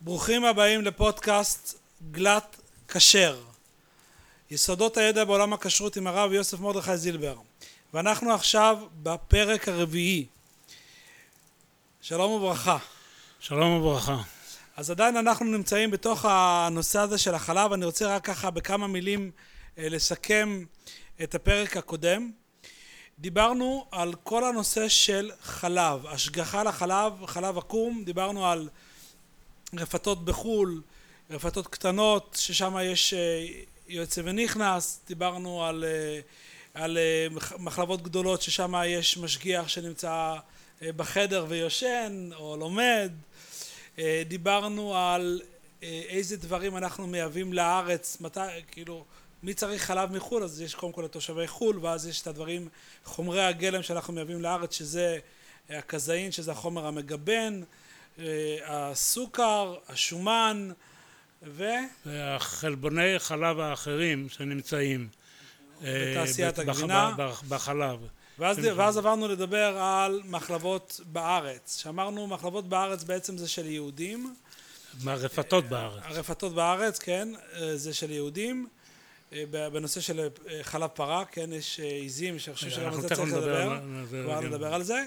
[0.00, 1.78] ברוכים הבאים לפודקאסט
[2.10, 2.56] גלת
[2.88, 3.38] כשר.
[4.50, 7.36] יסודות הידע בעולם הכשרות עם הרב יוסף מרדכי זילבר.
[7.94, 10.26] ואנחנו עכשיו בפרק הרביעי.
[12.00, 12.78] שלום וברכה.
[13.40, 14.16] שלום וברכה.
[14.76, 17.72] אז עדיין אנחנו נמצאים בתוך הנושא הזה של החלב.
[17.72, 19.30] אני רוצה רק ככה בכמה מילים
[19.78, 20.64] אה, לסכם
[21.22, 22.30] את הפרק הקודם.
[23.18, 28.68] דיברנו על כל הנושא של חלב, השגחה לחלב, חלב עקום, דיברנו על
[29.74, 30.82] רפתות בחו"ל,
[31.30, 33.46] רפתות קטנות, ששם יש אה,
[33.88, 36.20] יוצא ונכנס, דיברנו על, אה,
[36.74, 37.26] על אה,
[37.58, 40.34] מחלבות גדולות ששם יש משגיח שנמצא
[40.82, 43.12] בחדר ויושן או לומד,
[44.28, 45.40] דיברנו על
[45.82, 48.40] איזה דברים אנחנו מייבאים לארץ, מתי,
[48.70, 49.04] כאילו,
[49.42, 52.68] מי צריך חלב מחו"ל, אז יש קודם כל לתושבי חו"ל, ואז יש את הדברים,
[53.04, 55.18] חומרי הגלם שאנחנו מייבאים לארץ, שזה
[55.68, 57.62] הכזאין, שזה החומר המגבן,
[58.66, 60.70] הסוכר, השומן
[61.42, 61.64] ו...
[62.06, 65.08] והחלבוני חלב האחרים שנמצאים
[65.82, 67.14] בתעשיית הגבינה
[67.48, 67.98] בחלב.
[68.38, 74.34] ואז, ואז עברנו לדבר על מחלבות בארץ, שאמרנו מחלבות בארץ בעצם זה של יהודים.
[75.06, 76.02] הרפתות בארץ.
[76.04, 77.28] הרפתות בארץ, כן,
[77.74, 78.68] זה של יהודים.
[79.50, 80.28] בנושא של
[80.62, 83.80] חלב פרה, כן, יש עיזים שאני חושב שגם על זה צריך לדבר,
[84.24, 85.04] כבר נדבר על זה.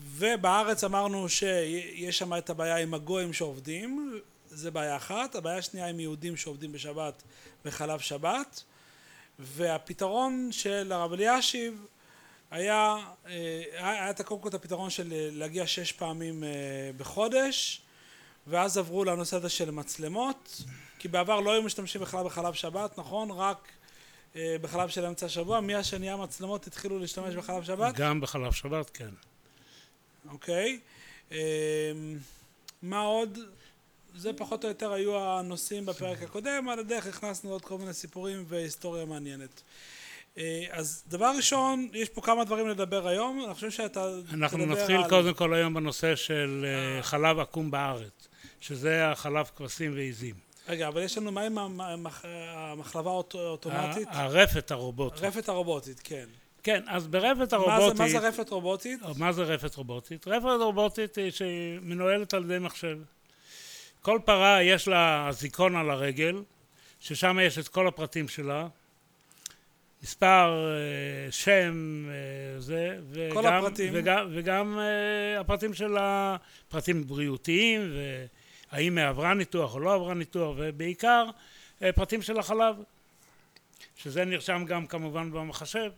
[0.00, 6.00] ובארץ אמרנו שיש שם את הבעיה עם הגויים שעובדים, זה בעיה אחת, הבעיה השנייה עם
[6.00, 7.22] יהודים שעובדים בשבת
[7.64, 8.62] בחלב שבת,
[9.38, 11.86] והפתרון של הרב אלישיב
[12.50, 12.96] היה,
[13.72, 16.44] היה את קודם כל את הפתרון של להגיע שש פעמים
[16.96, 17.82] בחודש,
[18.46, 20.62] ואז עברו לנושא הזה של מצלמות,
[20.98, 23.30] כי בעבר לא היו משתמשים בכלל בחלב שבת, נכון?
[23.30, 23.68] רק
[24.34, 27.94] בחלב של אמצע השבוע, מאז שנהיה מצלמות התחילו להשתמש בחלב שבת?
[27.94, 29.10] גם בחלב שבת, כן.
[30.32, 30.80] אוקיי.
[32.82, 33.38] מה עוד?
[34.16, 38.44] זה פחות או יותר היו הנושאים בפרק הקודם, על הדרך הכנסנו עוד כל מיני סיפורים
[38.48, 39.62] והיסטוריה מעניינת.
[40.70, 45.08] אז דבר ראשון, יש פה כמה דברים לדבר היום, אני חושב שאתה אנחנו נתחיל על...
[45.08, 46.66] קודם כל היום בנושא של
[47.02, 48.28] חלב עקום בארץ,
[48.60, 50.34] שזה החלב כבשים ועיזים.
[50.68, 51.58] רגע, אבל יש לנו, מה עם
[52.28, 54.08] המחלבה האוטומטית?
[54.10, 55.24] הרפת הרובוטית.
[55.24, 56.26] הרפת הרובוטית, כן.
[56.66, 58.00] כן, אז ברפת הרובוטית...
[58.00, 59.00] מה זה רפת רובוטית?
[59.18, 60.28] מה זה רפת רובוטית?
[60.28, 62.98] רפת רובוטית היא שמנוהלת על ידי מחשב.
[64.02, 66.42] כל פרה יש לה אזיקון על הרגל,
[67.00, 68.66] ששם יש את כל הפרטים שלה,
[70.02, 70.74] מספר,
[71.30, 72.06] שם,
[72.58, 73.92] זה, וגם, כל הפרטים.
[73.96, 74.78] וגם, וגם
[75.40, 77.92] הפרטים של הפרטים בריאותיים,
[78.72, 81.26] והאם היא עברה ניתוח או לא עברה ניתוח, ובעיקר
[81.94, 82.76] פרטים של החלב,
[83.96, 85.90] שזה נרשם גם כמובן במחשב.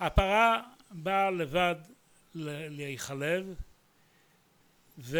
[0.00, 1.74] הפרה באה לבד
[2.34, 3.54] להיחלב,
[4.98, 5.18] ו...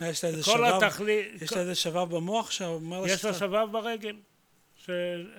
[0.00, 1.28] יש לה איזה שבב, התכלי...
[1.42, 4.16] יש לה איזה שבב במוח שאומר לה יש לה שבב ברגל.
[4.76, 4.90] ש...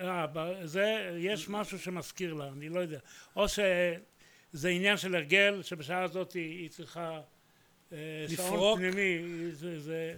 [0.01, 0.25] אה,
[0.63, 2.99] זה, יש משהו שמזכיר לה, אני לא יודע.
[3.35, 7.21] או שזה עניין של הרגל, שבשעה הזאת היא, היא צריכה
[7.91, 8.79] לפרוק.
[8.79, 9.21] פנימי.
[9.51, 10.15] זה, זה...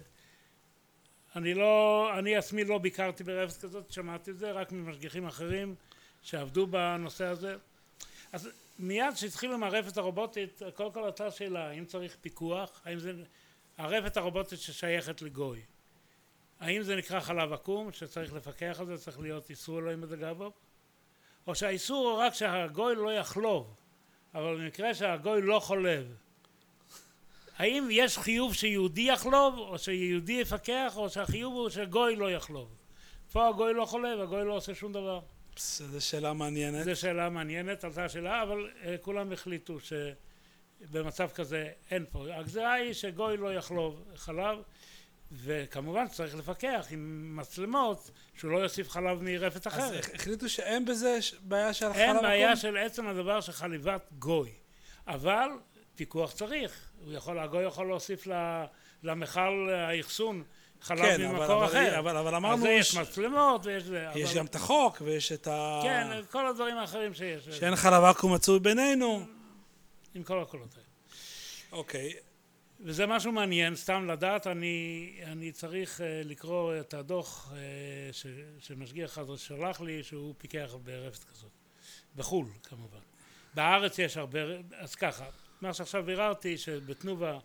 [1.35, 5.75] אני לא, אני עצמי לא ביקרתי ברפת כזאת, שמעתי את זה רק ממשגיחים אחרים
[6.21, 7.55] שעבדו בנושא הזה.
[8.31, 13.13] אז מיד כשהתחילו עם הרפת הרובוטית, קודם כל עלתה שאלה, האם צריך פיקוח, האם זה...
[13.77, 15.61] הרפת הרובוטית ששייכת לגוי,
[16.59, 20.51] האם זה נקרא חלב עקום, שצריך לפקח על זה, צריך להיות איסור אלוהים בדגה בו?
[21.47, 23.73] או שהאיסור הוא רק שהגוי לא יחלוב,
[24.33, 26.15] אבל במקרה שהגוי לא חולב,
[27.57, 32.69] האם יש חיוב שיהודי יחלוב, או שיהודי יפקח, או שהחיוב הוא שגוי לא יחלוב?
[33.31, 35.19] פה הגוי לא חולב, הגוי לא עושה שום דבר.
[35.59, 36.85] זו שאלה מעניינת.
[36.85, 42.25] זו שאלה מעניינת, עלתה שאלה, אבל uh, כולם החליטו שבמצב כזה אין פה.
[42.33, 44.57] הגזירה היא שגוי לא יחלוב חלב,
[45.31, 50.05] וכמובן צריך לפקח עם מצלמות שהוא לא יוסיף חלב מרפת אחרת.
[50.05, 54.51] אז החליטו שאין בזה בעיה של חלב אין בעיה של עצם הדבר של חליבת גוי,
[55.07, 55.49] אבל
[55.95, 56.91] פיקוח צריך.
[56.99, 58.27] הוא יכול, הגוי יכול להוסיף
[59.03, 60.43] למכל האחסון
[60.81, 61.99] חלב כן, ממקור אבל, אחר.
[61.99, 62.63] אבל, אבל אמרנו...
[62.63, 63.83] אז יש מצלמות ויש...
[64.15, 64.39] יש אבל...
[64.39, 65.79] גם את החוק ויש את ה...
[65.83, 67.45] כן, כל הדברים האחרים שיש.
[67.45, 69.25] שאין חלב עכו"ם מצוי בינינו.
[70.15, 70.85] עם כל הקולות האלה.
[71.71, 72.13] אוקיי.
[72.79, 77.55] וזה משהו מעניין, סתם לדעת, אני, אני צריך uh, לקרוא את הדוח uh,
[78.13, 78.25] ש,
[78.59, 81.51] שמשגיח אחד שלח לי, שהוא פיקח ברפת כזאת.
[82.15, 82.99] בחו"ל, כמובן.
[83.53, 84.39] בארץ יש הרבה...
[84.77, 85.25] אז ככה,
[85.61, 87.39] מה שעכשיו ביררתי, שבתנובה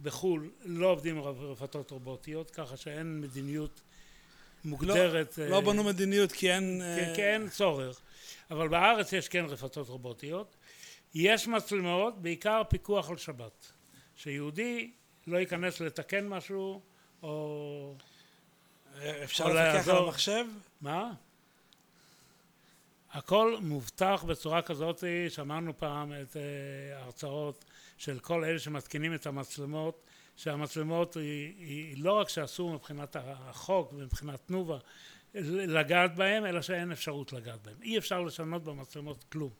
[0.00, 3.80] בחו"ל לא עובדים עם רפתות רובוטיות, ככה שאין מדיניות
[4.64, 5.38] מוגדרת.
[5.38, 6.82] לא, לא בנו מדיניות כי אין...
[6.98, 8.00] כי, כי אין צורך.
[8.50, 10.56] אבל בארץ יש כן רפתות רובוטיות.
[11.14, 13.72] יש מצלמות, בעיקר פיקוח על שבת.
[14.16, 14.90] שיהודי
[15.26, 16.80] לא ייכנס לתקן משהו,
[17.22, 17.94] או...
[19.24, 19.96] אפשר או לפקח על.
[19.96, 20.46] המחשב?
[20.80, 21.12] מה?
[23.12, 27.64] הכל מובטח בצורה כזאת, שמענו פעם את אה, ההרצאות
[27.98, 30.02] של כל אלה שמתקינים את המצלמות,
[30.36, 34.78] שהמצלמות היא, היא לא רק שאסור מבחינת החוק ומבחינת תנובה
[35.34, 37.76] לגעת בהם, אלא שאין אפשרות לגעת בהם.
[37.82, 39.50] אי אפשר לשנות במצלמות כלום.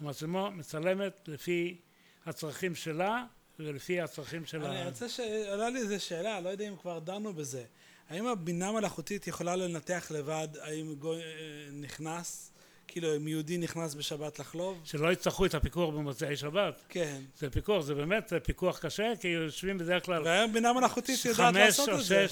[0.00, 1.80] המצלמה מצלמת לפי
[2.26, 3.24] הצרכים שלה
[3.58, 4.88] ולפי הצרכים של אני ה...
[4.88, 5.20] רוצה ש...
[5.50, 7.64] עולה לי איזו שאלה, לא יודע אם כבר דנו בזה.
[8.08, 12.49] האם הבינה מלאכותית יכולה לנתח לבד האם גוי אה, נכנס,
[12.90, 14.80] כאילו אם יהודי נכנס בשבת לחלוב?
[14.84, 16.80] שלא יצטרכו את הפיקוח במוצאי שבת.
[16.88, 17.20] כן.
[17.38, 21.54] זה פיקוח, זה באמת זה פיקוח קשה, כי יושבים בדרך כלל והיום בינה מלאכותית יודעת
[21.54, 22.26] לעשות את זה.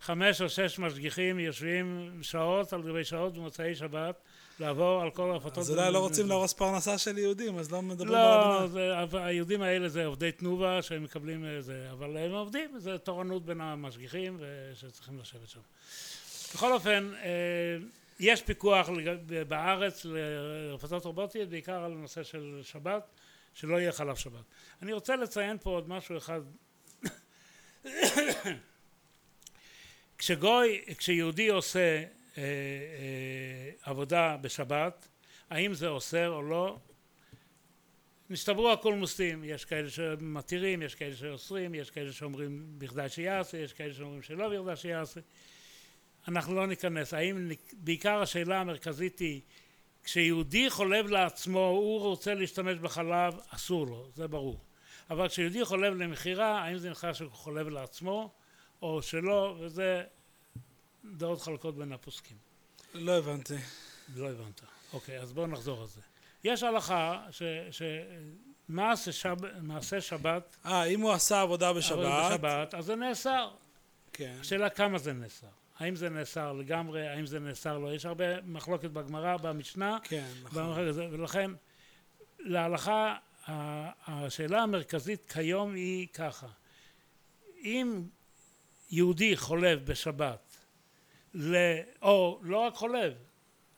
[0.00, 4.14] חמש או שש משגיחים יושבים שעות על גבי שעות במוצאי שבת
[4.60, 5.58] לעבור על כל הרפתות.
[5.58, 8.66] אז אולי לא רוצים להרוס פרנסה של יהודים, אז לא מדברים לא.
[8.66, 13.44] זה, היהודים האלה זה עובדי תנובה שהם מקבלים אה, זה, אבל הם עובדים, זה תורנות
[13.44, 14.38] בין המשגיחים
[14.74, 15.60] שצריכים לשבת שם.
[16.54, 17.28] בכל אופן, אה,
[18.22, 18.88] יש פיקוח
[19.48, 23.10] בארץ לרפתות רובוטיות, בעיקר על הנושא של שבת,
[23.54, 24.44] שלא יהיה חלב שבת.
[24.82, 26.40] אני רוצה לציין פה עוד משהו אחד.
[30.18, 32.04] כשגוי, כשיהודי עושה אה,
[32.38, 35.08] אה, עבודה בשבת,
[35.50, 36.78] האם זה אוסר או לא,
[38.30, 43.94] נסתברו הקולמוסים, יש כאלה שמתירים, יש כאלה שאוסרים, יש כאלה שאומרים בכדאי שיעשה, יש כאלה
[43.94, 45.20] שאומרים שלא בכדאי שיעשה.
[46.28, 47.14] אנחנו לא ניכנס.
[47.14, 49.40] האם, בעיקר השאלה המרכזית היא,
[50.04, 54.60] כשיהודי חולב לעצמו, הוא רוצה להשתמש בחלב, אסור לו, זה ברור.
[55.10, 58.30] אבל כשיהודי חולב למכירה, האם זה נכנס שהוא חולב לעצמו,
[58.82, 60.04] או שלא, וזה
[61.04, 62.36] דעות חלקות בין הפוסקים.
[62.94, 63.54] לא הבנתי.
[64.16, 64.60] לא הבנת.
[64.92, 66.00] אוקיי, אז בואו נחזור על זה.
[66.44, 67.42] יש הלכה ש...
[67.70, 67.82] ש...
[68.68, 69.36] מעשה, שב...
[69.62, 73.50] מעשה שבת, אה, אם הוא עשה עבודה בשבת, בשבת, אז זה נאסר.
[74.12, 74.36] כן.
[74.40, 75.46] השאלה כמה זה נאסר.
[75.82, 77.94] האם זה נאסר לגמרי, האם זה נאסר לא.
[77.94, 80.78] יש הרבה מחלוקת בגמרא, במשנה, כן, נכון.
[81.10, 81.50] ולכן
[82.38, 83.16] להלכה
[84.06, 86.46] השאלה המרכזית כיום היא ככה
[87.64, 88.02] אם
[88.90, 90.56] יהודי חולב בשבת
[91.34, 91.56] ל...
[92.02, 93.12] או לא רק חולב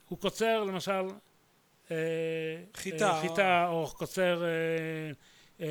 [0.09, 1.07] הוא קוצר למשל
[1.91, 1.97] אה,
[2.75, 3.11] חיטה.
[3.11, 5.67] אה, חיטה או קוצר אה,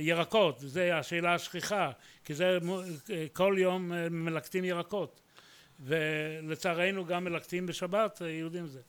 [0.00, 1.90] ירקות זה השאלה השכיחה
[2.24, 2.58] כי זה
[3.32, 5.20] כל יום מלקטים ירקות
[5.80, 8.80] ולצערנו גם מלקטים בשבת יהודים זה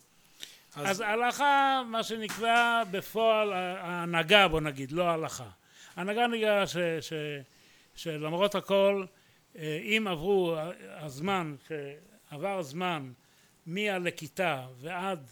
[0.75, 5.49] אז ההלכה, מה שנקבע בפועל, ההנהגה בוא נגיד, לא ההלכה.
[5.95, 7.13] ההנהגה נקבע ש, ש,
[7.95, 9.05] שלמרות הכל,
[9.57, 10.55] אה, אם עברו
[10.89, 13.11] הזמן, שעבר הזמן
[13.65, 15.27] מהלקיטה ועד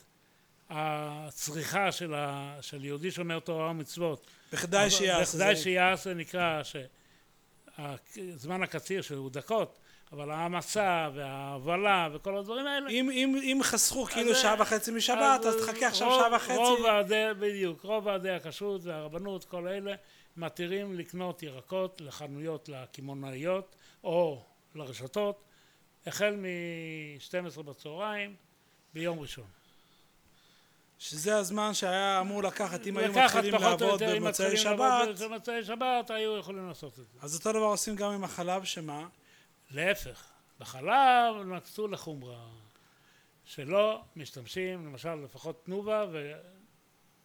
[0.69, 5.37] הצריכה של, ה, של יהודי שומר תורה ומצוות, בכדאי שיעשה.
[5.37, 6.61] בכדאי זה- שיעשה נקרא
[7.77, 9.77] שהזמן הקציר שהוא דקות,
[10.11, 15.55] אבל ההעמסה וההובלה וכל הדברים האלה אם, אם, אם חסכו כאילו שעה וחצי משבת, אז
[15.55, 16.53] תחכה עכשיו שעה וחצי.
[16.53, 19.95] רוב ועדי, בדיוק, רוב ועדי הכשרות והרבנות, כל אלה,
[20.37, 24.43] מתירים לקנות ירקות לחנויות לקמעונאיות או
[24.75, 25.43] לרשתות,
[26.07, 28.35] החל מ-12 בצהריים
[28.93, 29.47] ביום ראשון.
[30.99, 36.67] שזה הזמן שהיה אמור לקחת, אם היו מתחילים לעבוד במוצאי שבת, במוצאי שבת, היו יכולים
[36.67, 37.19] לעשות את זה.
[37.21, 39.07] אז אותו דבר עושים גם עם החלב, שמה?
[39.71, 42.47] להפך, בחלב נקצו לחומרה,
[43.45, 46.05] שלא משתמשים, למשל לפחות תנובה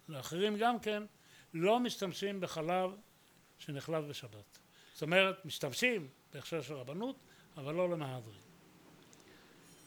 [0.08, 1.02] ולאחרים גם כן,
[1.54, 2.90] לא משתמשים בחלב
[3.58, 4.58] שנחלב בשבת.
[4.92, 7.16] זאת אומרת, משתמשים בהכשר של רבנות,
[7.56, 8.40] אבל לא למהדרין.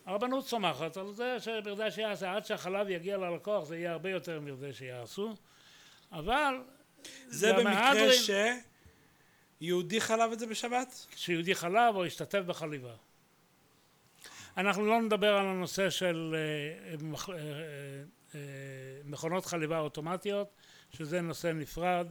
[0.05, 4.73] הרבנות סומכת על זה שבכדי שיעשה, עד שהחלב יגיע ללקוח זה יהיה הרבה יותר מכדי
[4.73, 5.35] שיעשו,
[6.11, 6.55] אבל
[7.27, 8.23] זה במקרה למהדרין-
[9.59, 11.05] שיהודי חלב את זה בשבת?
[11.15, 12.93] שיהודי חלב או השתתף בחליבה.
[14.57, 17.35] אנחנו לא נדבר על הנושא של אה, מח- אה,
[18.35, 18.39] אה,
[19.05, 20.47] מכונות חליבה אוטומטיות,
[20.91, 22.07] שזה נושא נפרד,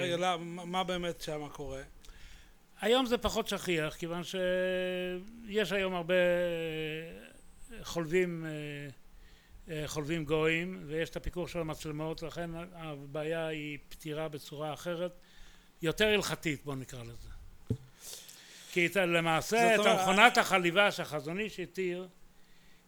[0.00, 1.82] רגע, לא, מה באמת שם קורה?
[2.82, 8.50] והיום זה פחות שכיח, כיוון שיש היום הרבה אה, חולבים, אה,
[9.74, 15.18] אה, חולבים גויים, ויש את הפיקוח של המצלמות, לכן הבעיה היא פתירה בצורה אחרת,
[15.82, 17.28] יותר הלכתית בוא נקרא לזה.
[18.72, 22.08] כי את- למעשה את אומרת, מכונת החליבה שהחזון איש התיר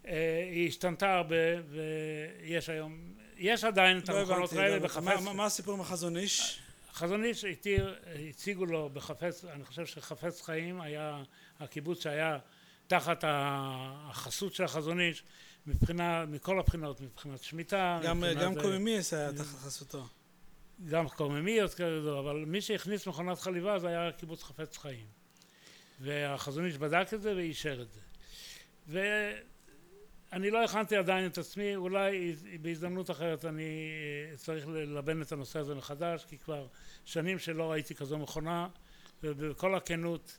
[0.06, 1.36] אה, היא השתנתה הרבה
[1.70, 2.98] ויש היום,
[3.36, 4.52] יש עדיין את לא המכונות.
[4.52, 4.84] האלה לא הבנתי.
[4.84, 6.60] בחפץ, מה- מה הסיפור עם החזון איש?
[6.90, 7.98] החזון איש התיר,
[8.30, 11.22] הציגו לו בחפץ, אני חושב שחפץ חיים היה
[11.60, 12.38] הקיבוץ שהיה
[12.86, 15.22] תחת החסות של החזון איש
[15.66, 18.60] מבחינה, מכל הבחינות, מבחינת שמיטה, גם מבחינת גם זה.
[18.60, 20.06] קומימיס היה תחת חסותו.
[20.88, 25.06] גם קוממיות כאלו, אבל מי שהכניס מכונת חליבה זה היה קיבוץ חפץ חיים.
[26.00, 28.00] והחזון איש בדק את זה ואישר את זה.
[28.86, 33.90] ואני לא הכנתי עדיין את עצמי, אולי בהזדמנות אחרת אני
[34.36, 36.66] צריך ללבן את הנושא הזה מחדש, כי כבר
[37.04, 38.68] שנים שלא ראיתי כזו מכונה,
[39.22, 40.38] ובכל הכנות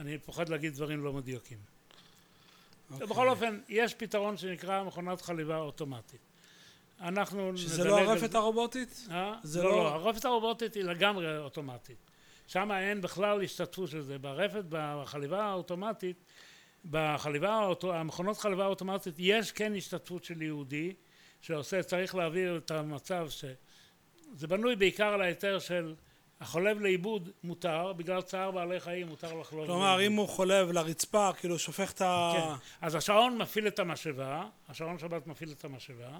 [0.00, 1.58] אני פוחד להגיד דברים לא מדויקים.
[1.58, 2.92] Okay.
[2.92, 3.06] אוקיי.
[3.06, 6.27] בכל אופן, יש פתרון שנקרא מכונת חליבה אוטומטית.
[7.00, 9.06] אנחנו שזה לא הרפת הרובוטית?
[9.10, 9.34] אה?
[9.42, 12.10] זה לא, לא, לא, הרפת הרובוטית היא לגמרי אוטומטית.
[12.46, 14.18] שם אין בכלל השתתפות של זה.
[14.18, 16.24] ברפת, בחליבה האוטומטית,
[16.90, 20.92] בחליבה, המכונות חליבה האוטומטית יש כן השתתפות של יהודי
[21.40, 23.44] שעושה, צריך להעביר את המצב ש...
[24.34, 25.94] זה בנוי בעיקר על ההיתר של
[26.40, 31.58] החולב לאיבוד מותר, בגלל צער בעלי חיים מותר לחלוב כלומר, אם הוא חולב לרצפה, כאילו
[31.58, 32.32] שופך את ה...
[32.36, 32.86] כן.
[32.86, 36.18] אז השעון מפעיל את המשאבה, השעון שבת מפעיל את המשאבה,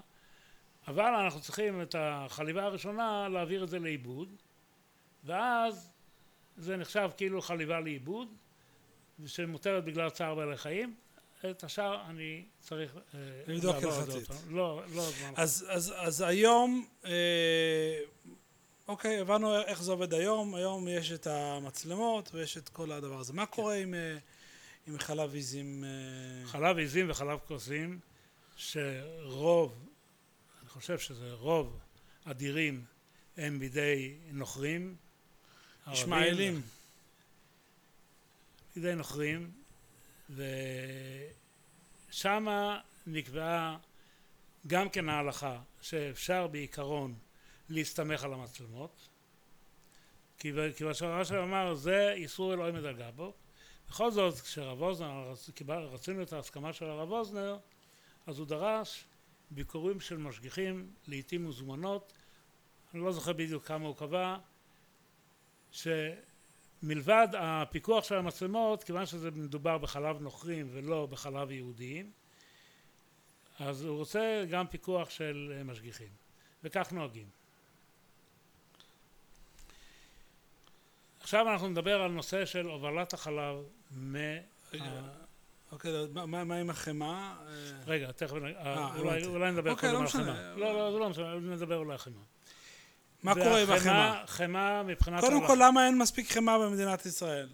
[0.88, 4.28] אבל אנחנו צריכים את החליבה הראשונה להעביר את זה לאיבוד,
[5.24, 5.90] ואז
[6.56, 8.28] זה נחשב כאילו חליבה לאיבוד,
[9.26, 10.94] שמותרת בגלל צער בעלי חיים.
[11.50, 14.28] את השאר אני צריך אה, לבדוק הלכתית.
[14.48, 15.32] לא, לא זמן.
[15.36, 18.00] אז, אז, אז היום, אה,
[18.88, 20.54] אוקיי, הבנו איך זה עובד היום.
[20.54, 23.32] היום יש את המצלמות ויש את כל הדבר הזה.
[23.32, 23.52] מה כן.
[23.52, 24.18] קורה עם, אה,
[24.86, 25.84] עם חלב עיזים?
[26.44, 27.98] חלב עיזים וחלב כוסים,
[28.56, 29.87] שרוב
[30.78, 31.78] חושב שזה רוב
[32.24, 32.84] אדירים
[33.36, 34.96] הם בידי נוכרים.
[35.92, 36.62] ישמעאלים.
[38.74, 39.52] בידי נוכרים,
[42.10, 43.78] ושמה נקבעה
[44.66, 47.14] גם כן ההלכה שאפשר בעיקרון
[47.68, 49.08] להסתמך על המצלמות,
[50.38, 50.52] כי
[50.92, 53.32] שהרש"י אמר זה איסור אלוהים מדרגה בו.
[53.88, 55.34] בכל זאת כשרב אוזנר,
[55.68, 57.58] רצינו את ההסכמה של הרב אוזנר,
[58.26, 59.04] אז הוא דרש
[59.50, 62.12] ביקורים של משגיחים לעיתים מזומנות,
[62.94, 64.36] אני לא זוכר בדיוק כמה הוא קבע,
[65.72, 72.10] שמלבד הפיקוח של המצלמות, כיוון שזה מדובר בחלב נוכרים ולא בחלב יהודיים,
[73.58, 76.10] אז הוא רוצה גם פיקוח של משגיחים,
[76.64, 77.28] וכך נוהגים.
[81.20, 83.56] עכשיו אנחנו נדבר על נושא של הובלת החלב
[83.90, 84.18] מה...
[85.72, 85.92] אוקיי,
[86.26, 87.36] מה עם החמאה?
[87.86, 88.38] רגע, תכף, אה,
[88.74, 88.96] אה,
[89.26, 90.54] אולי נדבר אוקיי, קודם לא על חמאה.
[90.56, 92.22] לא, לא, זה לא משנה, נדבר אולי על חמאה.
[93.22, 94.26] מה קורה עם החמאה?
[94.26, 95.20] חמאה מבחינת...
[95.20, 97.48] קודם כל, למה אין מספיק חמאה במדינת ישראל?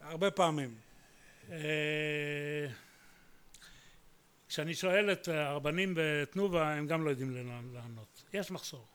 [0.00, 0.74] הרבה פעמים.
[1.50, 2.66] אה,
[4.48, 8.22] כשאני שואל את הרבנים בתנובה, הם גם לא יודעים לענות.
[8.32, 8.86] יש מחסור.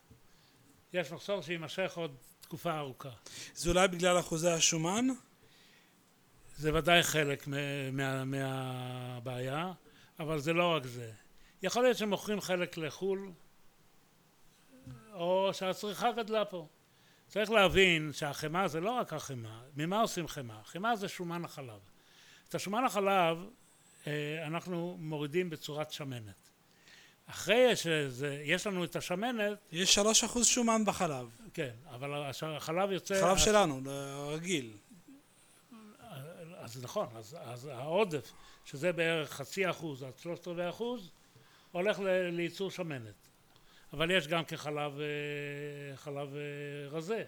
[0.94, 3.10] יש מחסור שיימשך עוד תקופה ארוכה.
[3.56, 5.08] זה אולי בגלל אחוזי השומן?
[6.60, 7.48] זה ודאי חלק
[7.92, 9.72] מה, מהבעיה,
[10.20, 11.12] אבל זה לא רק זה.
[11.62, 13.32] יכול להיות שמוכרים חלק לחו"ל,
[15.14, 16.68] או שהצריכה גדלה פה.
[17.28, 20.64] צריך להבין שהחמאה זה לא רק החמאה, ממה עושים חמאה?
[20.64, 21.80] חמאה זה שומן החלב.
[22.50, 23.38] את השומן החלב
[24.08, 26.50] אה, אנחנו מורידים בצורת שמנת.
[27.26, 29.58] אחרי שיש לנו את השמנת...
[29.72, 31.28] יש שלוש אחוז שומן בחלב.
[31.54, 33.22] כן, אבל החלב יוצא...
[33.22, 33.82] חלב שלנו,
[34.28, 34.72] רגיל.
[36.60, 38.32] אז נכון, אז, אז העודף,
[38.66, 41.12] שזה בערך חצי אחוז עד שלושת רבעי אחוז,
[41.72, 42.00] הולך
[42.32, 43.30] לייצור שמנת.
[43.94, 47.24] אבל יש גם כחלב אה, חלב אה, רזה.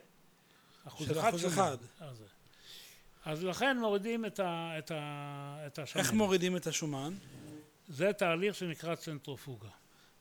[0.87, 1.29] אחוז אחד.
[1.29, 1.77] אחוז אחד.
[1.99, 2.23] אז,
[3.25, 6.05] אז לכן מורידים את, ה, את, ה, את השמנת.
[6.05, 7.13] איך מורידים את השומן?
[7.87, 9.69] זה תהליך שנקרא צנטרופוגה.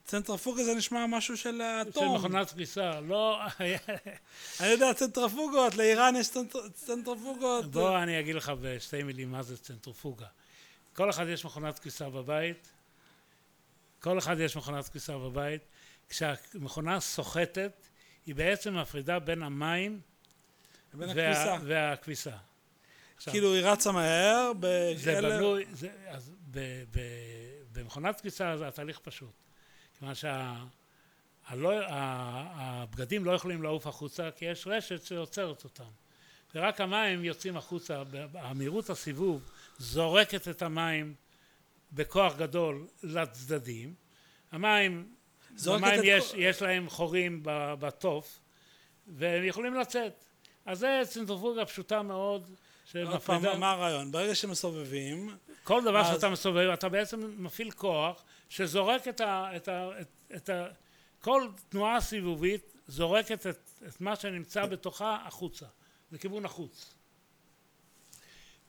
[0.05, 2.19] צנטרפוגה זה נשמע משהו של אטום.
[2.21, 3.41] של מכונת כביסה, לא...
[4.59, 6.29] אני יודע, צנטרפוגות, לאיראן יש
[6.73, 7.71] צנטרפוגות.
[7.71, 10.27] בוא אני אגיד לך בשתי מילים מה זה צנטרפוגה.
[10.95, 12.69] כל אחד יש מכונת כביסה בבית,
[13.99, 15.61] כל אחד יש מכונת כביסה בבית.
[16.09, 17.71] כשהמכונה סוחטת,
[18.25, 19.99] היא בעצם מפרידה בין המים
[20.93, 21.57] וה...
[21.63, 22.31] והכביסה.
[23.25, 24.51] כאילו היא רצה מהר,
[24.95, 26.59] זה בנוי, זה, אז ב,
[26.91, 26.99] ב,
[27.71, 29.31] במכונת כביסה זה התהליך פשוט.
[30.01, 30.15] כיוון
[31.49, 35.83] שהבגדים לא יכולים לעוף החוצה כי יש רשת שעוצרת אותם.
[36.55, 38.03] ורק המים יוצאים החוצה,
[38.33, 41.13] המהירות הסיבוב זורקת את המים
[41.91, 43.93] בכוח גדול לצדדים,
[44.51, 45.13] המים,
[45.67, 47.39] המים יש, יש להם חורים
[47.79, 48.39] בתוף
[49.07, 50.13] והם יכולים לצאת,
[50.65, 52.49] אז זה צנטריפוגה פשוטה מאוד
[52.85, 53.57] שמפרידה...
[53.57, 54.11] מה הרעיון?
[54.11, 55.37] ברגע שמסובבים...
[55.63, 56.15] כל דבר אז...
[56.15, 59.55] שאתה מסובב אתה בעצם מפעיל כוח שזורק את ה...
[59.55, 60.67] את ה, את, את ה
[61.19, 65.65] כל תנועה סיבובית זורקת את, את מה שנמצא בתוכה החוצה,
[66.11, 66.93] לכיוון החוץ.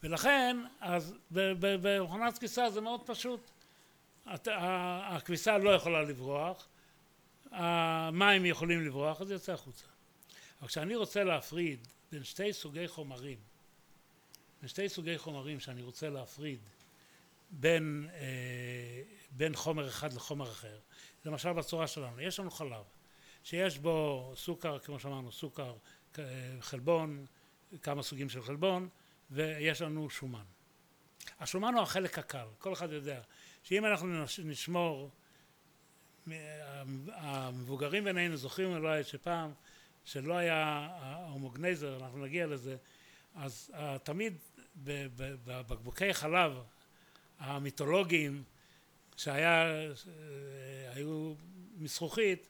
[0.03, 3.41] ולכן, אז במכונת כביסה זה מאוד פשוט.
[4.27, 6.69] הכביסה לא יכולה לברוח,
[7.51, 9.87] המים יכולים לברוח, אז זה יוצא החוצה.
[10.61, 13.39] אבל כשאני רוצה להפריד בין שתי סוגי חומרים,
[14.61, 16.59] בין שתי סוגי חומרים שאני רוצה להפריד
[17.53, 20.79] בין, אה, בין חומר אחד לחומר אחר,
[21.25, 22.85] למשל בצורה שלנו, יש לנו חלב
[23.45, 25.75] שיש בו סוכר, כמו שאמרנו, סוכר,
[26.19, 26.25] אה,
[26.61, 27.27] חלבון,
[27.83, 28.89] כמה סוגים של חלבון,
[29.31, 30.45] ויש לנו שומן.
[31.41, 33.21] השומן הוא החלק הקל, כל אחד יודע
[33.63, 35.11] שאם אנחנו נשמור,
[37.07, 39.53] המבוגרים בינינו זוכרים אולי שפעם
[40.05, 42.77] שלא היה ההומוגנייזר, אנחנו נגיע לזה,
[43.35, 44.39] אז תמיד
[44.77, 46.53] בבקבוקי חלב
[47.43, 48.43] המיתולוגיים
[49.17, 49.35] שהיו
[51.77, 52.49] מזכוכית,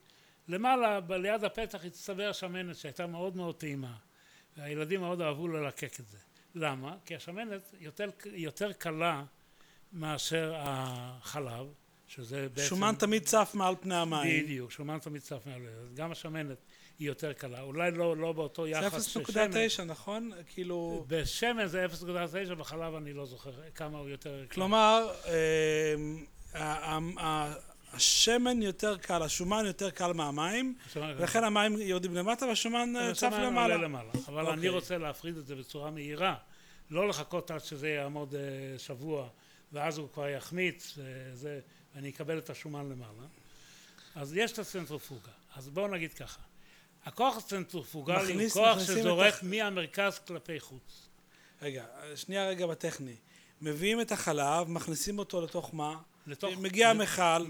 [0.48, 3.96] למעלה ליד הפתח הצטבר שמנת שהייתה מאוד מאוד טעימה
[4.56, 6.18] והילדים מאוד אהבו ללקק את זה.
[6.54, 6.96] למה?
[7.04, 9.24] כי השמנת יותר, יותר קלה
[9.92, 11.66] מאשר החלב,
[12.06, 12.68] שזה בעצם...
[12.68, 14.44] שומן תמיד צף מעל פני המים.
[14.44, 15.62] בדיוק, שומן תמיד צף מעל...
[15.94, 16.58] גם השמנת
[16.98, 17.60] היא יותר קלה.
[17.60, 19.20] אולי לא, לא באותו יחס זה
[19.78, 20.30] 0.9, נכון?
[20.54, 21.04] כאילו...
[21.08, 21.86] בשמן זה
[22.50, 24.54] 0.9, בחלב אני לא זוכר כמה הוא יותר קל.
[24.54, 25.10] כלומר,
[26.54, 27.48] אה,
[27.92, 33.76] השמן יותר קל, השומן יותר קל מהמים, ולכן המים יורדים למטה והשומן אה, צף למעלה.
[33.76, 34.10] למעלה.
[34.28, 34.68] אבל אני אוקיי.
[34.68, 36.34] רוצה להפריד את זה בצורה מהירה,
[36.90, 39.28] לא לחכות עד שזה יעמוד אה, שבוע
[39.72, 40.98] ואז הוא כבר יחמיץ
[41.34, 43.26] ואני אקבל את השומן למעלה.
[44.14, 45.30] אז יש את הצנטרופוגה.
[45.56, 46.40] אז בואו נגיד ככה,
[47.04, 49.42] הכוח הצנטרופוגלי הוא כוח שזורק את...
[49.42, 51.08] מהמרכז כלפי חוץ.
[51.62, 53.16] רגע, שנייה רגע בטכני.
[53.60, 55.96] מביאים את החלב, מכניסים אותו לתוך מה?
[56.26, 56.54] לתוך...
[56.58, 57.46] מגיע המכל.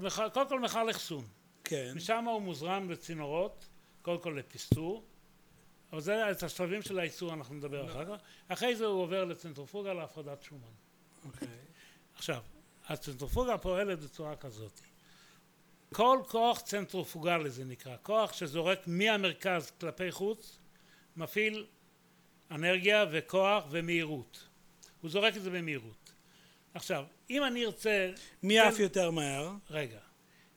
[0.00, 1.24] מכל, קודם כל מכל אחסון.
[1.64, 1.92] כן.
[1.96, 3.68] משם הוא מוזרם לצינורות,
[4.02, 5.04] קודם כל לפיסטור,
[5.92, 7.90] אבל זה את השלבים של הייצור אנחנו נדבר לא.
[7.90, 8.22] אחר כך.
[8.48, 10.60] אחרי זה הוא עובר לצנטרופוגה להפרדת שומן.
[11.24, 11.48] אוקיי.
[12.14, 12.42] עכשיו,
[12.86, 14.80] הצנטרופוגה פועלת בצורה כזאת.
[15.92, 20.58] כל כוח צנטרופוגלי זה נקרא, כוח שזורק מהמרכז כלפי חוץ,
[21.16, 21.66] מפעיל
[22.50, 24.48] אנרגיה וכוח ומהירות.
[25.00, 26.12] הוא זורק את זה במהירות.
[26.74, 28.12] עכשיו, אם אני ארצה...
[28.42, 29.52] מי עף יותר מהר?
[29.70, 29.98] רגע.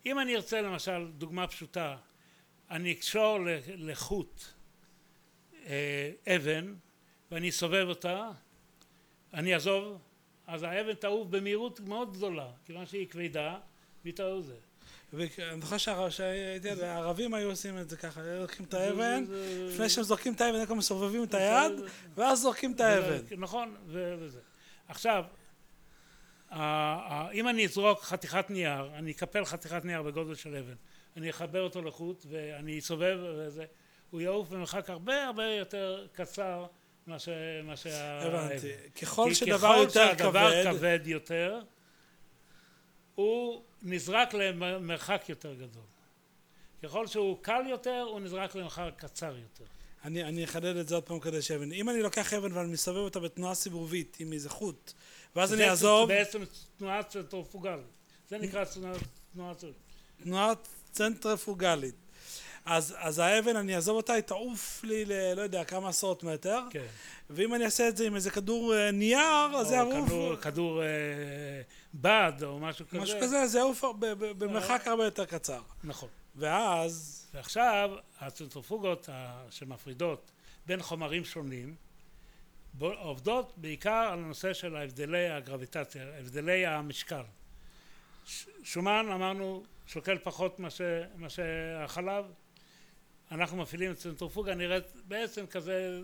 [0.05, 1.97] אם אני ארצה למשל, דוגמה פשוטה,
[2.71, 3.37] אני אקשור
[3.67, 4.43] לחוט
[5.65, 6.75] אה, אבן
[7.31, 8.31] ואני אסובב אותה,
[9.33, 9.97] אני אעזוב,
[10.47, 13.59] אז האבן תעוף במהירות מאוד גדולה, כיוון שהיא כבדה
[14.03, 14.57] והיא תעוף זה.
[15.13, 19.23] ואני זוכר שהערבים היו עושים את זה ככה, היו לוקחים את האבן,
[19.69, 21.71] לפני שהם זורקים את האבן, הם מסובבים את היד,
[22.15, 23.17] ואז זורקים את האבן.
[23.37, 24.39] נכון, וזה.
[24.87, 25.25] עכשיו,
[27.33, 30.75] אם אני אזרוק חתיכת נייר, אני אקפל חתיכת נייר בגודל של אבן,
[31.17, 33.65] אני אחבר אותו לחוט ואני אסובב וזה,
[34.09, 36.65] הוא יעוף במרחק הרבה הרבה יותר קצר
[37.07, 37.31] מאשר
[37.93, 38.35] האבן.
[38.35, 38.71] הבנתי.
[39.01, 40.19] ככל שדבר יותר כבד...
[40.19, 41.59] ככל שהדבר כבד יותר,
[43.19, 45.83] הוא נזרק למרחק יותר גדול.
[46.83, 49.63] ככל שהוא קל יותר, הוא נזרק למרחק קצר יותר.
[50.03, 51.71] אני, אני אחדד את זה עוד פעם כדי שאבן.
[51.71, 54.93] אם אני לוקח אבן ואני מסובב אותה בתנועה סיבובית עם איזה חוט,
[55.35, 56.09] ואז אני אעזוב...
[56.09, 56.43] בעצם
[56.77, 57.85] תנועה צנטרפוגלית.
[58.29, 58.63] זה נקרא
[59.33, 59.53] תנועה...
[60.23, 60.53] תנועה
[60.91, 61.95] צנטרפוגלית.
[62.69, 65.33] אז, אז האבן, אני אעזוב אותה, היא תעוף לי ל...
[65.33, 66.61] לא יודע, כמה עשרות מטר.
[66.69, 66.85] כן.
[67.29, 70.07] ואם אני אעשה את זה עם איזה כדור אה, נייר, אז זה יעוף...
[70.07, 70.87] כדור, כדור אה,
[71.93, 72.99] בד או משהו כזה.
[72.99, 73.83] משהו כזה, זה יעוף
[74.37, 75.61] במרחק הרבה יותר קצר.
[75.83, 76.09] נכון.
[76.35, 77.25] ואז...
[77.33, 79.09] ועכשיו, הצנטרופוגות
[79.49, 80.31] שמפרידות
[80.65, 81.75] בין חומרים שונים,
[82.79, 87.23] עובדות בעיקר על הנושא של הבדלי הגרביטציה, הבדלי המשקל.
[88.63, 90.59] שומן אמרנו שוקל פחות
[91.17, 92.25] מה שהחלב,
[93.31, 96.01] אנחנו מפעילים צנטרופוגה נראית בעצם כזה,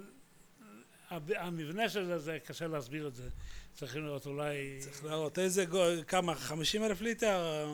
[1.12, 3.30] המבנה של זה, זה קשה להסביר את זה,
[3.74, 4.78] צריכים לראות אולי...
[4.80, 5.66] צריך לראות איזה,
[6.08, 7.68] כמה, חמישים אלף ליטר?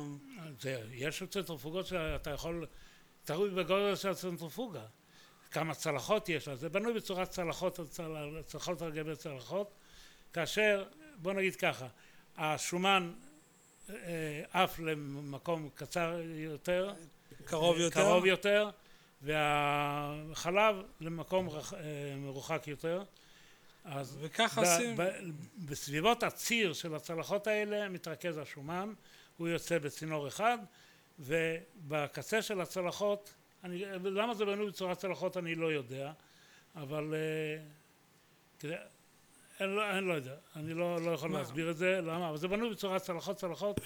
[0.60, 2.66] זה, יש צנטרופוגות שאתה יכול,
[3.24, 4.84] תלוי בגודל של הצנטרופוגה.
[5.52, 6.70] כמה צלחות יש לה, זה.
[6.70, 7.80] בנוי בצורת צלחות,
[8.46, 9.74] צלחות על גבי צלחות,
[10.34, 10.86] כאשר,
[11.16, 11.88] בוא נגיד ככה,
[12.38, 13.14] השומן
[13.90, 16.94] אה, עף למקום קצר יותר,
[17.46, 18.70] קרוב יותר, קרוב יותר
[19.22, 23.04] והחלב למקום אה, מרוחק יותר.
[23.86, 24.96] אז וככה עושים.
[25.58, 28.94] בסביבות הציר של הצלחות האלה מתרכז השומן,
[29.38, 30.58] הוא יוצא בצינור אחד,
[31.20, 36.12] ובקצה של הצלחות אני, למה זה בנוי בצורת צלחות אני לא יודע,
[36.76, 37.64] אבל אה,
[38.60, 38.74] כדי,
[39.62, 41.40] אני, לא, אני לא יודע, אני לא, לא יכול מה?
[41.40, 43.80] להסביר את זה, למה, אבל זה בנוי בצורת צלחות צלחות,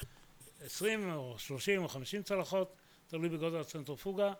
[0.65, 2.75] עשרים או שלושים או חמישים צלחות,
[3.07, 4.33] תלוי בגודל הצנטרופוגה,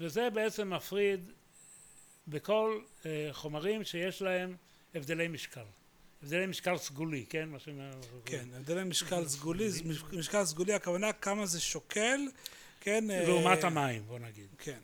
[0.00, 1.32] וזה בעצם מפריד
[2.28, 4.56] בכל אה, חומרים שיש להם
[4.94, 5.64] הבדלי משקל.
[6.22, 7.48] הבדלי משקל סגולי, כן?
[7.48, 7.90] מה שאומר...
[8.24, 9.68] כן, הבדלי משקל סגולי,
[10.18, 12.20] משקל סגולי, הכוונה כמה זה שוקל
[12.84, 13.10] כן?
[13.10, 14.48] אה, לעומת המים, בוא נגיד.
[14.58, 14.78] כן.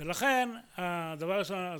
[0.00, 1.76] ולכן, הדבר הראשון, אה,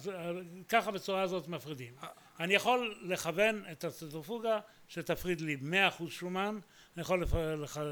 [0.68, 1.94] ככה בצורה הזאת מפרידים.
[2.40, 5.56] אני יכול לכוון את הצנטריפוגה שתפריד לי
[5.98, 6.58] 100% שומן,
[6.96, 7.24] אני יכול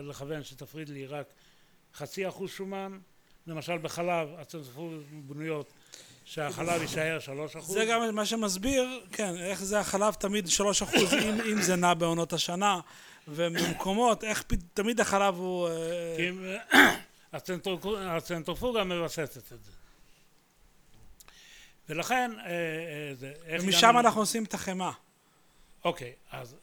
[0.08, 1.26] לכוון שתפריד לי רק
[1.94, 2.98] חצי אחוז שומן,
[3.46, 5.72] למשל בחלב הצנטריפוגות בנויות
[6.24, 7.18] שהחלב יישאר
[7.56, 7.60] 3%.
[7.60, 11.94] זה גם מה שמסביר, כן, איך זה החלב תמיד 3 אחוז, אם, אם זה נע
[11.94, 12.80] בעונות השנה,
[13.28, 14.52] ובמקומות, איך פ...
[14.74, 15.68] תמיד החלב הוא...
[15.68, 16.28] אה, כי
[18.16, 19.70] הצנטריפוגה מבססת את זה.
[21.88, 24.92] ולכן, אה, אה, ומשם הגענו- אנחנו עושים את החמאה.
[25.84, 26.56] אוקיי, אז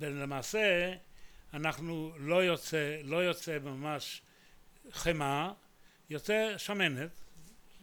[0.00, 0.92] למעשה
[1.54, 4.22] אנחנו לא יוצא, לא יוצא ממש
[4.92, 5.52] חמאה,
[6.10, 7.10] יוצא שמנת,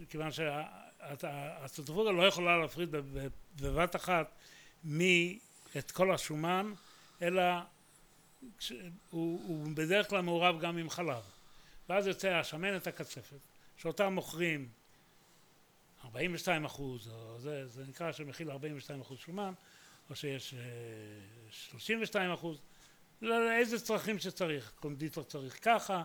[0.09, 3.27] כיוון שהצנטריפוגה לא יכולה להפריד בב-
[3.61, 4.31] בבת אחת
[4.87, 5.33] מ-
[5.77, 6.73] את כל השומן,
[7.21, 7.41] אלא
[9.09, 11.23] הוא, הוא בדרך כלל מעורב גם עם חלב.
[11.89, 13.37] ואז יוצא השמנת הקצפת,
[13.77, 14.69] שאותה מוכרים
[16.05, 19.53] 42 אחוז, או זה, זה נקרא שמכיל 42 אחוז שומן,
[20.09, 20.59] או שיש אה,
[21.51, 22.57] 32 אחוז,
[23.21, 26.03] לאיזה צרכים שצריך, קונדיטור צריך ככה, אה,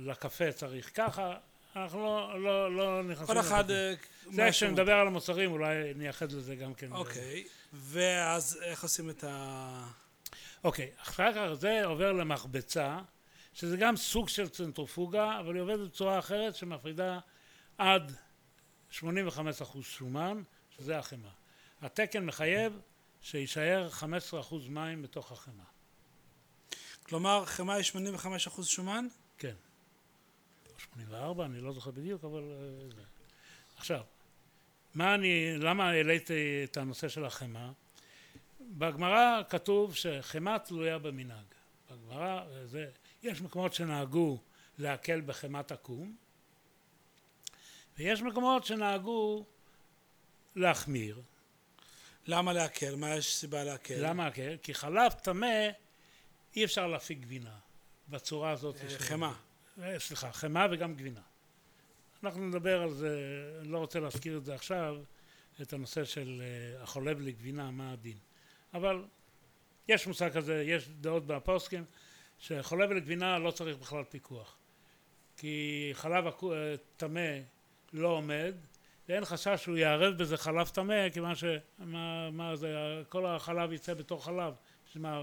[0.00, 1.36] לקפה צריך ככה,
[1.76, 3.26] אנחנו לא, לא, לא נכנסים...
[3.26, 3.70] כל אחד...
[3.70, 3.94] אה,
[4.30, 6.92] זה כשנדבר על המוצרים אולי נייחד לזה גם כן.
[6.92, 9.86] אוקיי, ואז איך עושים את ה...
[10.64, 12.98] אוקיי, אחר כך זה עובר למחבצה,
[13.54, 17.18] שזה גם סוג של צנטריפוגה, אבל היא עובדת בצורה אחרת שמפרידה
[17.78, 18.12] עד
[18.92, 19.02] 85%
[19.82, 20.42] שומן,
[20.76, 21.30] שזה החמאה.
[21.82, 22.80] התקן מחייב
[23.22, 24.04] שיישאר 15%
[24.68, 25.64] מים בתוך החמאה.
[27.12, 29.06] כלומר, חמאה היא 85 אחוז שומן?
[29.38, 29.54] כן.
[30.74, 32.42] או 84, אני לא זוכר בדיוק, אבל
[32.98, 33.02] אה.
[33.76, 34.00] עכשיו,
[34.94, 36.32] מה אני, למה העליתי
[36.64, 37.70] את הנושא של החמאה?
[38.60, 41.44] בגמרא כתוב שחמאה תלויה במנהג.
[41.90, 42.86] בגמרא אה, זה,
[43.22, 44.38] יש מקומות שנהגו
[44.78, 46.16] להקל בחמת עקום,
[47.98, 49.44] ויש מקומות שנהגו
[50.56, 51.20] להחמיר.
[52.26, 52.94] למה להקל?
[52.96, 53.94] מה יש סיבה להקל?
[53.98, 54.30] למה?
[54.30, 55.46] כי- כי חלב טמא
[56.56, 57.54] אי אפשר להפיק גבינה
[58.08, 58.76] בצורה הזאת.
[58.84, 59.32] אה, חמאה.
[59.82, 61.20] אה, סליחה, חמאה וגם גבינה.
[62.24, 63.16] אנחנו נדבר על זה,
[63.60, 64.96] אני לא רוצה להזכיר את זה עכשיו,
[65.62, 68.16] את הנושא של אה, החולב לגבינה, מה הדין.
[68.74, 69.04] אבל
[69.88, 71.84] יש מושג כזה, יש דעות בפוסקים,
[72.38, 74.56] שחולב לגבינה לא צריך בכלל פיקוח.
[75.36, 76.24] כי חלב
[76.96, 77.38] טמא
[77.92, 78.54] לא עומד,
[79.08, 84.24] ואין חשש שהוא יערב בזה חלב טמא, כיוון שמה מה זה, כל החלב יצא בתור
[84.24, 84.54] חלב.
[84.92, 85.20] שמה,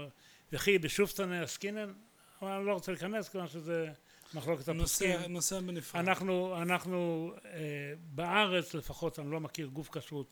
[0.52, 1.92] וכי בשופטנה עסקינן,
[2.42, 3.88] אבל אני לא רוצה להיכנס, כיוון שזה
[4.34, 5.20] מחלוקת הפוסקים.
[5.28, 6.00] נושא, בנפרד.
[6.00, 7.50] אנחנו, אנחנו אה,
[8.14, 10.26] בארץ לפחות, אני לא מכיר גוף כשרות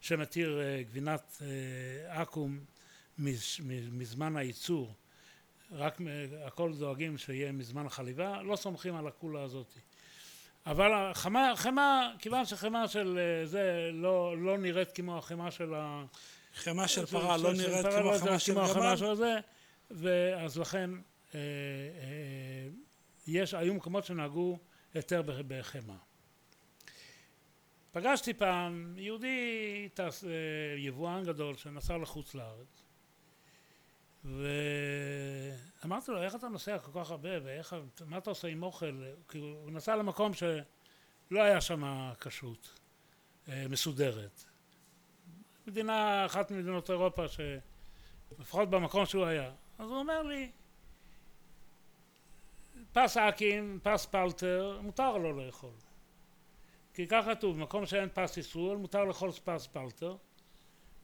[0.00, 2.58] שמתיר אה, גבינת אה, עכו"ם
[3.18, 4.94] מז- מ- מזמן הייצור,
[5.72, 5.98] רק
[6.46, 9.72] הכל דואגים שיהיה מזמן החליבה, לא סומכים על הקולה הזאת.
[10.66, 16.04] אבל החמה, חמאה, כיוון שחמאה של אה, זה לא, לא נראית כמו החמאה של ה...
[16.54, 19.40] חמאה של פרה לא נראית כמו לא נראית של גמל?
[19.94, 20.90] ואז לכן
[21.34, 22.68] אה, אה,
[23.26, 24.58] יש, היו מקומות שנהגו
[24.94, 25.96] יותר בחמאה.
[27.92, 30.30] פגשתי פעם יהודי, טס, אה,
[30.78, 32.82] יבואן גדול שנסע לחוץ לארץ
[34.24, 37.76] ואמרתי לו איך אתה נוסע כל כך הרבה ואיך,
[38.06, 39.04] מה אתה עושה עם אוכל?
[39.28, 42.80] כי הוא נסע למקום שלא היה שם כשרות
[43.48, 44.44] מסודרת
[45.66, 49.52] מדינה, אחת ממדינות אירופה שלפחות במקום שהוא היה.
[49.78, 50.50] אז הוא אומר לי,
[52.92, 55.70] פס אקים, פס פלטר, מותר לו לאכול.
[56.94, 60.16] כי כך כתוב, במקום שאין פס איסור, מותר לאכול פס פלטר.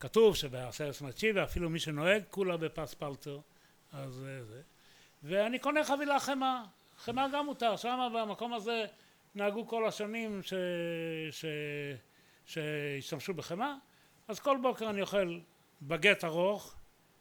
[0.00, 3.40] כתוב שבעשרת מצ'יבה, אפילו מי שנוהג, כולה בפס פלטר.
[3.92, 4.62] אז זה זה.
[5.22, 6.64] ואני קונה חבילה חמאה.
[6.96, 7.76] חמאה גם מותר.
[7.76, 8.86] שם במקום הזה
[9.34, 10.54] נהגו כל השנים ש...
[11.30, 11.44] ש...
[12.46, 13.74] שהשתמשו בחמאה.
[14.28, 15.38] אז כל בוקר אני אוכל
[15.82, 16.74] בגט ארוך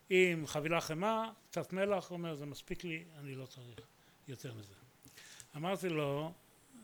[0.09, 3.79] עם חבילה חמאה, קצת מלח, הוא אומר זה מספיק לי, אני לא צריך
[4.27, 4.73] יותר מזה.
[5.55, 6.31] אמרתי לו,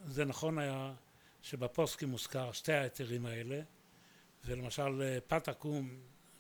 [0.06, 0.94] זה נכון היה
[1.42, 3.62] שבפוסקים מוזכר שתי ההיתרים האלה,
[4.46, 5.90] ולמשל אה, פת עקום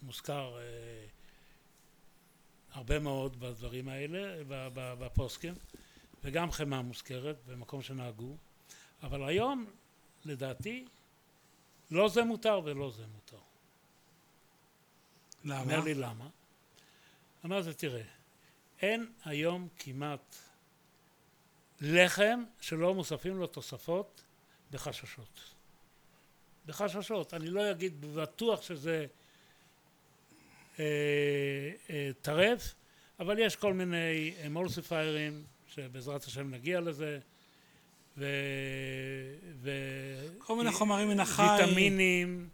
[0.01, 1.05] מוזכר אה,
[2.71, 4.43] הרבה מאוד בדברים האלה,
[4.73, 5.53] בפוסקים,
[6.23, 8.35] וגם חמאה מוזכרת במקום שנהגו,
[9.03, 9.65] אבל היום
[10.25, 10.85] לדעתי
[11.91, 13.37] לא זה מותר ולא זה מותר.
[15.43, 15.61] למה?
[15.61, 16.29] אומר לי למה?
[17.45, 18.01] אמרתי תראה,
[18.81, 20.35] אין היום כמעט
[21.81, 24.23] לחם שלא מוספים לו תוספות
[24.71, 25.53] בחששות.
[26.65, 27.33] בחששות.
[27.33, 29.05] אני לא אגיד בטוח שזה
[30.79, 32.75] אה, אה, טרף,
[33.19, 37.19] אבל יש כל מיני אמולסיפיירים שבעזרת השם נגיע לזה,
[38.17, 38.25] ו...
[39.61, 39.71] ו...
[40.37, 41.43] כל מיני חומרים מן החי.
[41.61, 42.49] ויטמינים,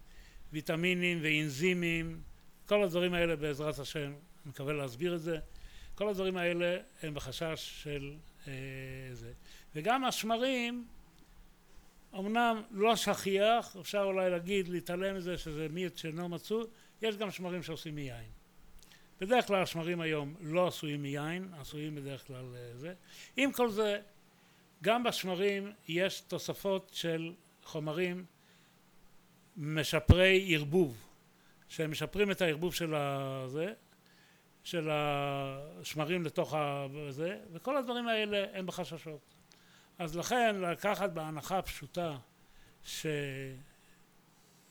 [0.53, 2.21] ויטמינים ואנזימים,
[2.65, 4.13] כל הדברים האלה בעזרת השם,
[4.45, 5.39] אני מקווה להסביר את זה,
[5.95, 8.13] כל הדברים האלה הם בחשש של
[8.47, 8.53] אה,
[9.13, 9.33] זה.
[9.75, 10.87] וגם השמרים,
[12.19, 16.63] אמנם לא שכיח, אפשר אולי להגיד, להתעלם מזה שזה מיץ שאינו מצוי,
[17.01, 18.29] יש גם שמרים שעושים מיין.
[19.21, 22.93] בדרך כלל השמרים היום לא עשויים מיין, עשויים בדרך כלל אה, זה.
[23.37, 23.99] עם כל זה,
[24.83, 28.25] גם בשמרים יש תוספות של חומרים
[29.57, 31.07] משפרי ערבוב,
[31.69, 33.73] שהם משפרים את הערבוב של הזה,
[34.63, 39.35] של השמרים לתוך הזה, וכל הדברים האלה הם בחששות.
[39.99, 42.17] אז לכן לקחת בהנחה הפשוטה
[42.83, 43.05] ש...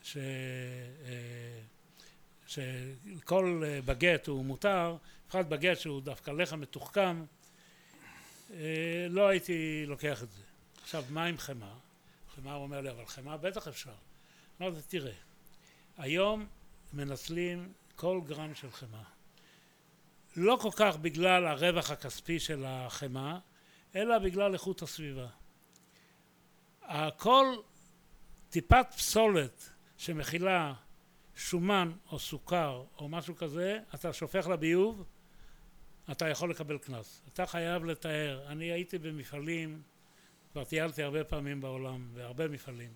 [0.03, 0.17] ש...
[0.17, 1.61] אה,
[2.47, 4.97] שכל בגט הוא מותר,
[5.29, 7.25] בפרט בגט שהוא דווקא לחם מתוחכם,
[8.53, 10.43] אה, לא הייתי לוקח את זה.
[10.83, 11.75] עכשיו, מה עם חמאה?
[12.35, 13.95] חמאה הוא אומר לי, אבל חמאה בטח אפשר.
[14.61, 15.13] אמרתי, תראה,
[15.99, 16.47] היום
[16.93, 19.03] מנצלים כל גרם של חמאה.
[20.37, 23.39] לא כל כך בגלל הרווח הכספי של החמאה,
[23.97, 25.27] אלא בגלל איכות הסביבה.
[27.17, 27.57] כל
[28.51, 30.75] טיפת פסולת שמכילה
[31.37, 35.05] שומן או סוכר או משהו כזה, אתה שופך לביוב,
[36.13, 37.23] אתה יכול לקבל קנס.
[37.35, 38.45] אתה חייב לתאר.
[38.47, 39.83] אני הייתי במפעלים,
[40.53, 42.91] כבר טיילתי הרבה פעמים בעולם, בהרבה מפעלים.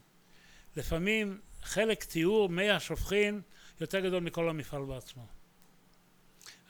[0.76, 3.40] לפעמים חלק טיהור מי השופכין
[3.80, 5.26] יותר גדול מכל המפעל בעצמו.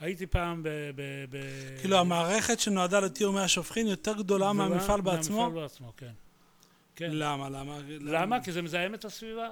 [0.01, 0.69] הייתי פעם ב...
[0.69, 1.37] ב, ב
[1.81, 5.43] כאילו המערכת שנועדה לטיהור מי השופכין יותר גדולה מהמפעל בעצמו?
[5.43, 6.13] מהמפעל בעצמו, כן.
[6.97, 7.11] כן.
[7.13, 7.49] למה?
[7.49, 7.79] למה?
[7.89, 8.43] למה?
[8.43, 9.51] כי זה מזהם את הסביבה.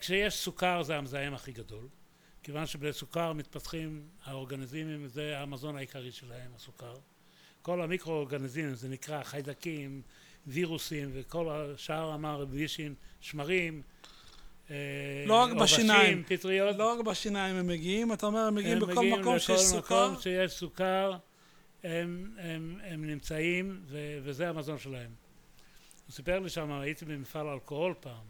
[0.00, 1.88] כשיש סוכר זה המזהם הכי גדול,
[2.42, 6.94] כיוון שבסוכר מתפתחים האורגניזמים, זה המזון העיקרי שלהם, הסוכר.
[7.62, 10.02] כל המיקרואורגניזמים, זה נקרא חיידקים,
[10.46, 13.82] וירוסים וכל השאר אמר בישין, שמרים,
[15.26, 16.76] לא רק בשיניים, פטריות.
[16.76, 19.94] לא רק בשיניים הם מגיעים, אתה אומר הם מגיעים הם בכל מגיעים מקום שיש סוכר?
[20.04, 21.12] הם מגיעים לכל מקום שיש סוכר,
[21.84, 25.10] הם, הם, הם נמצאים ו, וזה המזון שלהם.
[26.06, 28.24] הוא סיפר לי שם, הייתי במפעל אלכוהול פעם,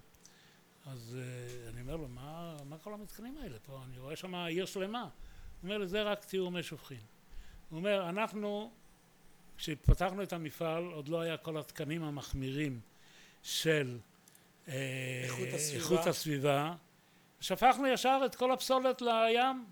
[0.86, 3.80] אז uh, אני אומר לו, מה, מה כל המתקנים האלה פה?
[3.88, 5.02] אני רואה שם עיר שלמה.
[5.02, 5.10] הוא
[5.62, 7.00] אומר לי, זה רק טיהור מי שופכין.
[7.70, 8.70] הוא אומר, אנחנו,
[9.58, 12.80] כשפתחנו את המפעל, עוד לא היה כל התקנים המחמירים
[13.42, 14.15] של אה,
[14.68, 15.84] איכות הסביבה.
[15.84, 16.74] איכות הסביבה.
[17.40, 19.64] שפכנו ישר את כל הפסולת לים,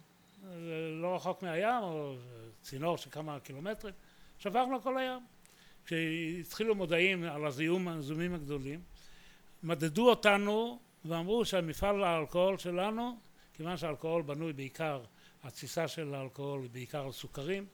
[1.00, 2.16] לא רחוק מהים, או
[2.62, 3.94] צינור של כמה קילומטרים,
[4.38, 5.20] שפכנו כל הים.
[5.86, 8.80] כשהתחילו מודעים על הזיהום, הזיהומים הגדולים,
[9.62, 13.18] מדדו אותנו ואמרו שהמפעל האלכוהול שלנו,
[13.54, 15.02] כיוון שהאלכוהול בנוי בעיקר,
[15.42, 17.66] התסיסה של האלכוהול היא בעיקר על סוכרים,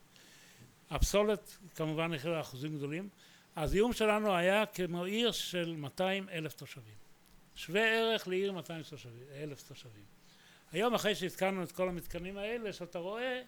[0.91, 3.09] הפסולת כמובן הכילה אחוזים גדולים,
[3.57, 7.10] הזיהום שלנו היה כמו עיר של 200 אלף תושבים.
[7.61, 10.05] שווה ערך לעיר 200 תושבים, אלף תושבים.
[10.73, 13.43] היום אחרי שהתקנו את כל המתקנים האלה שאתה רואה,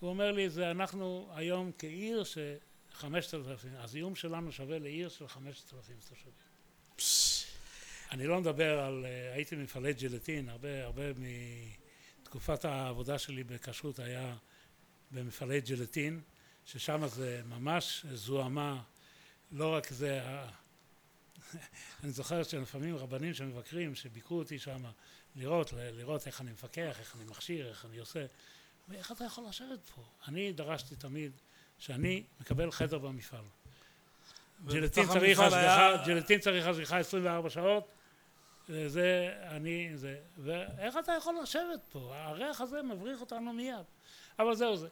[0.00, 5.74] הוא אומר לי זה אנחנו היום כעיר שחמשת אלפים, הזיהום שלנו שווה לעיר של חמשת
[5.74, 6.32] אלפים תושבים.
[8.10, 11.02] אני לא מדבר על, אה, הייתי במפעלי ג'לטין, הרבה, הרבה
[12.22, 14.36] מתקופת העבודה שלי בכשרות היה
[15.10, 16.20] במפעלי ג'לטין,
[16.64, 18.82] ששם זה ממש זוהמה,
[19.52, 20.20] לא רק זה,
[22.04, 24.82] אני זוכר שלפעמים רבנים שמבקרים, שביקרו אותי שם
[25.36, 28.26] לראות, לראות איך אני מפקח, איך אני מכשיר, איך אני עושה,
[28.92, 30.02] איך אתה יכול לשבת פה?
[30.28, 31.32] אני דרשתי תמיד
[31.78, 33.44] שאני מקבל חדר במפעל.
[34.66, 36.06] ג'לטין צריך השגחה, היה...
[36.06, 37.88] ג'לטין צריך השגחה 24 שעות,
[38.86, 42.12] זה אני, זה, ואיך אתה יכול לשבת פה?
[42.14, 43.84] הריח הזה מבריח אותנו מיד.
[44.38, 44.88] אבל זהו זה.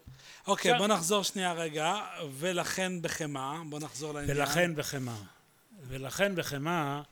[0.47, 0.87] אוקיי, עכשיו...
[0.87, 1.95] בוא נחזור שנייה רגע,
[2.33, 4.37] ולכן בחמאה, בוא נחזור לעניין.
[4.37, 5.23] ולכן בחמאה.
[5.89, 7.03] ולכן בחמאה,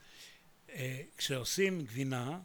[0.69, 2.39] אה, כשעושים גבינה,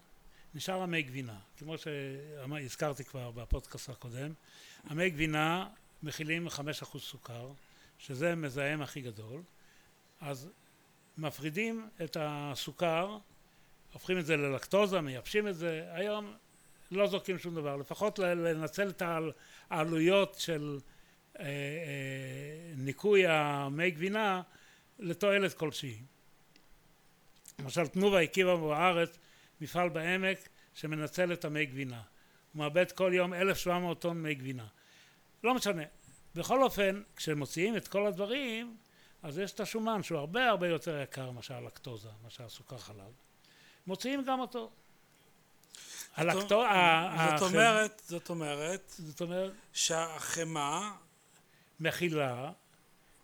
[0.54, 1.38] נשאר המי גבינה.
[1.58, 4.32] כמו שהזכרתי כבר בפודקאסט הקודם,
[4.84, 5.68] המי גבינה
[6.02, 7.52] מכילים 5% סוכר,
[7.98, 9.42] שזה מזהם הכי גדול,
[10.20, 10.48] אז
[11.18, 13.18] מפרידים את הסוכר,
[13.92, 16.36] הופכים את זה ללקטוזה, מייבשים את זה, היום
[16.90, 19.02] לא זורקים שום דבר, לפחות לנצל את
[19.70, 20.78] העלויות של
[21.38, 21.50] אה, אה,
[22.76, 24.42] ניקוי המי גבינה
[24.98, 26.02] לתועלת כלשהי.
[27.62, 29.18] למשל תנובה הקימה בארץ
[29.60, 32.02] מפעל בעמק שמנצל את המי גבינה.
[32.52, 34.66] הוא מאבד כל יום 1,700 טון מי גבינה.
[35.44, 35.82] לא משנה.
[36.34, 38.76] בכל אופן, כשמוציאים את כל הדברים,
[39.22, 43.12] אז יש את השומן שהוא הרבה הרבה יותר יקר מאשר הלקטוזה, מאשר הסוכר חלב.
[43.86, 44.70] מוציאים גם אותו.
[46.14, 46.64] הלקטו...
[47.38, 50.92] זאת אומרת, זאת אומרת, זאת אומרת, שהחמאה
[51.80, 52.52] מכילה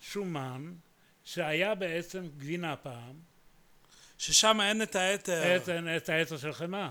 [0.01, 0.73] שומן
[1.25, 3.28] שהיה בעצם גבינה פעם,
[4.19, 5.57] ששם אין את היתר.
[5.57, 6.91] את, את היתר של חמאה.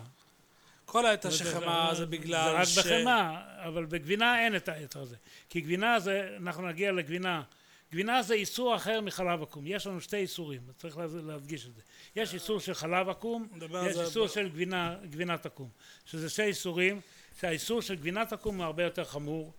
[0.86, 5.16] כל היתר של חמאה זה בגלל זה רק בחמאה, אבל בגבינה אין את היתר הזה.
[5.50, 7.44] כי גבינה זה, אנחנו נגיע לגבינה.
[7.92, 9.68] גבינה זה איסור אחר מחלב עקום.
[9.68, 11.82] יש לנו שתי איסורים, צריך להדגיש את זה.
[12.16, 13.48] יש איסור של חלב עקום,
[13.90, 15.70] יש איסור של גבינה, גבינת עקום.
[16.06, 17.02] שזה שתי איסורים,
[17.40, 19.54] שהאיסור של גבינת עקום הוא הרבה יותר חמור.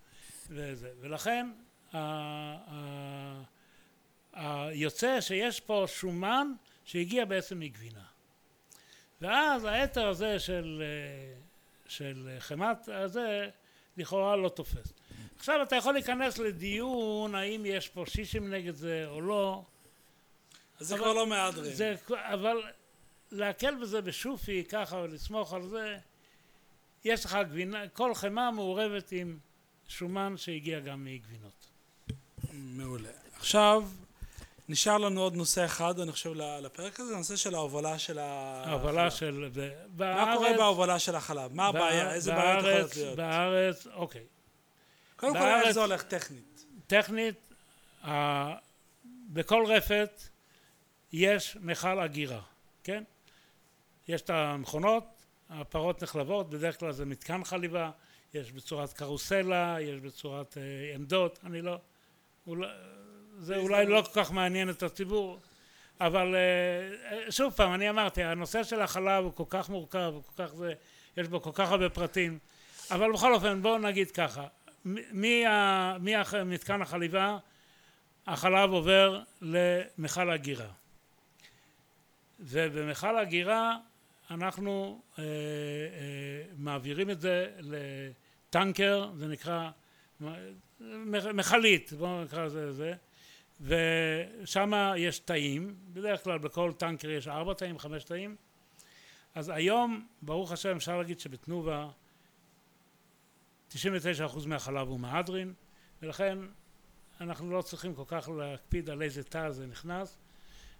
[0.50, 0.90] וזה.
[1.00, 1.50] ולכן
[4.72, 6.52] יוצא שיש פה שומן
[6.88, 8.04] שהגיע בעצם מגבינה.
[9.20, 10.82] ואז היתר הזה של,
[11.88, 13.48] של חמת הזה
[13.96, 14.92] לכאורה לא תופס.
[15.38, 19.62] עכשיו אתה יכול להיכנס לדיון האם יש פה שישים נגד זה או לא.
[20.78, 21.74] זה כבר לא מהדרין.
[21.74, 22.62] זה, אבל
[23.30, 25.98] להקל בזה בשופי ככה ולסמוך על זה,
[27.04, 29.38] יש לך גבינה, כל חמאה מעורבת עם
[29.88, 31.70] שומן שהגיע גם מגבינות.
[32.52, 33.10] מעולה.
[33.36, 33.84] עכשיו
[34.68, 38.68] נשאר לנו עוד נושא אחד, אני חושב, לפרק הזה, הנושא של ההובלה של החלב.
[38.70, 39.50] ההובלה של...
[39.96, 41.54] מה קורה בהובלה של החלב?
[41.54, 42.14] מה הבעיה?
[42.14, 43.16] איזה בעיות יכולות להיות?
[43.16, 44.24] בארץ, אוקיי.
[45.16, 46.64] קודם כל, איך זה הולך טכנית?
[46.86, 47.52] טכנית,
[49.28, 50.22] בכל רפת
[51.12, 52.40] יש מכל אגירה,
[52.84, 53.04] כן?
[54.08, 55.04] יש את המכונות,
[55.50, 57.90] הפרות נחלבות, בדרך כלל זה מתקן חליבה,
[58.34, 61.78] יש בצורת קרוסלה, יש בצורת אה, עמדות, אני לא...
[62.46, 62.68] אולי,
[63.38, 65.40] זה אולי לא כל כך מעניין את הציבור,
[66.00, 70.42] אבל אה, שוב פעם, אני אמרתי, הנושא של החלב הוא כל כך מורכב, הוא כל
[70.42, 70.72] כך זה,
[71.16, 72.38] יש בו כל כך הרבה פרטים,
[72.90, 74.46] אבל בכל אופן בואו נגיד ככה,
[76.34, 77.38] ממתקן החליבה
[78.26, 80.68] החלב עובר למכל הגירה.
[82.40, 83.76] ובמכל הגירה
[84.30, 85.28] אנחנו אה, אה,
[86.56, 89.70] מעבירים את זה לטנקר, זה נקרא
[91.10, 92.94] מכלית, בואו נקרא לזה זה,
[93.60, 98.36] ושם יש תאים, בדרך כלל בכל טנקר יש ארבע תאים, חמש תאים,
[99.34, 101.88] אז היום ברוך השם אפשר להגיד שבתנובה
[103.72, 103.76] 99%
[104.46, 105.54] מהחלב הוא מהדרין
[106.02, 106.38] ולכן
[107.20, 110.18] אנחנו לא צריכים כל כך להקפיד על איזה תא זה נכנס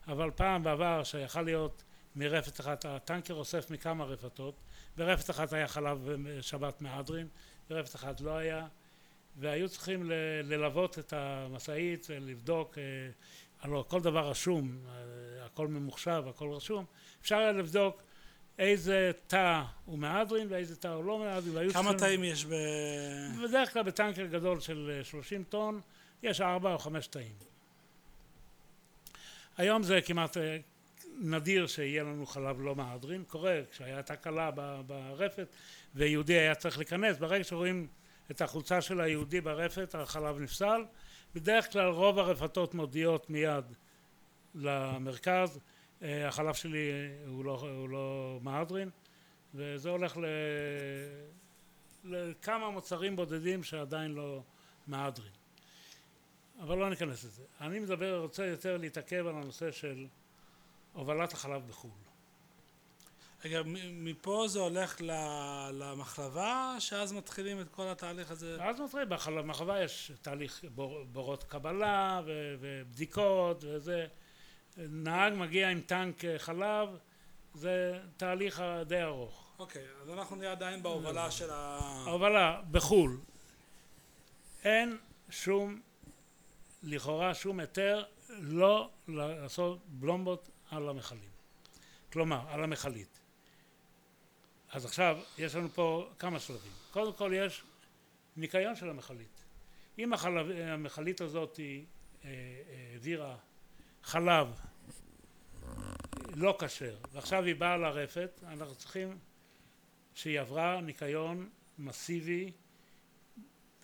[0.09, 1.83] אבל פעם בעבר שיכול להיות
[2.17, 4.55] מרפת אחת, הטנקר אוסף מכמה רפתות,
[4.97, 6.09] ברפת אחת היה חלב
[6.41, 7.29] שבת מהדרין,
[7.71, 8.67] ברפת אחת לא היה,
[9.39, 10.11] והיו צריכים
[10.45, 12.83] ללוות את המשאית ולבדוק, אה,
[13.61, 16.85] הלוא כל דבר רשום, אה, הכל ממוחשב, הכל רשום,
[17.21, 18.03] אפשר היה לבדוק
[18.59, 21.73] איזה תא הוא מהדרין ואיזה תא הוא לא מהדרין.
[21.73, 22.55] כמה תאים יש ב...
[23.45, 25.81] בדרך כלל בטנקר גדול של 30 טון
[26.23, 27.35] יש ארבע או חמש תאים.
[29.57, 30.59] היום זה כמעט אה,
[31.21, 34.51] נדיר שיהיה לנו חלב לא מהדרין, קורה כשהיה תקלה
[34.87, 35.57] ברפת
[35.95, 37.87] ויהודי היה צריך להיכנס, ברגע שרואים
[38.31, 40.85] את החולצה של היהודי ברפת החלב נפסל,
[41.35, 43.65] בדרך כלל רוב הרפתות מודיעות מיד
[44.55, 45.61] למרכז
[46.03, 46.91] אה, החלב שלי
[47.27, 48.91] הוא לא, הוא לא מהדרין
[49.55, 50.25] וזה הולך ל...
[52.05, 54.43] לכמה מוצרים בודדים שעדיין לא
[54.87, 55.33] מהדרין
[56.61, 57.43] אבל לא ניכנס לזה.
[57.61, 60.07] אני מדבר, רוצה יותר להתעכב על הנושא של
[60.93, 62.08] הובלת החלב בחו"ל.
[63.45, 65.01] רגע, מפה זה הולך
[65.73, 68.57] למחלבה, שאז מתחילים את כל התהליך הזה?
[68.61, 74.07] אז מתחילים, במחלבה יש תהליך בור, בורות קבלה ובדיקות וזה.
[74.77, 76.89] נהג מגיע עם טנק חלב,
[77.55, 79.49] זה תהליך די ארוך.
[79.59, 81.79] אוקיי, אז אנחנו נהיה עדיין בהובלה של ה...
[82.07, 83.21] ההובלה בחו"ל.
[84.65, 84.99] אין
[85.31, 85.81] שום,
[86.83, 91.31] לכאורה שום היתר לא לעשות בלומבות על המכלים.
[92.13, 93.18] כלומר, על המכלית.
[94.73, 96.73] אז עכשיו, יש לנו פה כמה שלבים.
[96.91, 97.63] קודם כל יש
[98.37, 99.45] ניקיון של המכלית.
[99.99, 101.85] אם החלב, המכלית הזאת היא
[102.25, 102.31] אה,
[102.93, 103.37] העבירה
[104.03, 104.61] חלב
[106.35, 109.19] לא כשר ועכשיו היא באה לרפת, אנחנו צריכים
[110.15, 112.53] שהיא עברה ניקיון מסיבי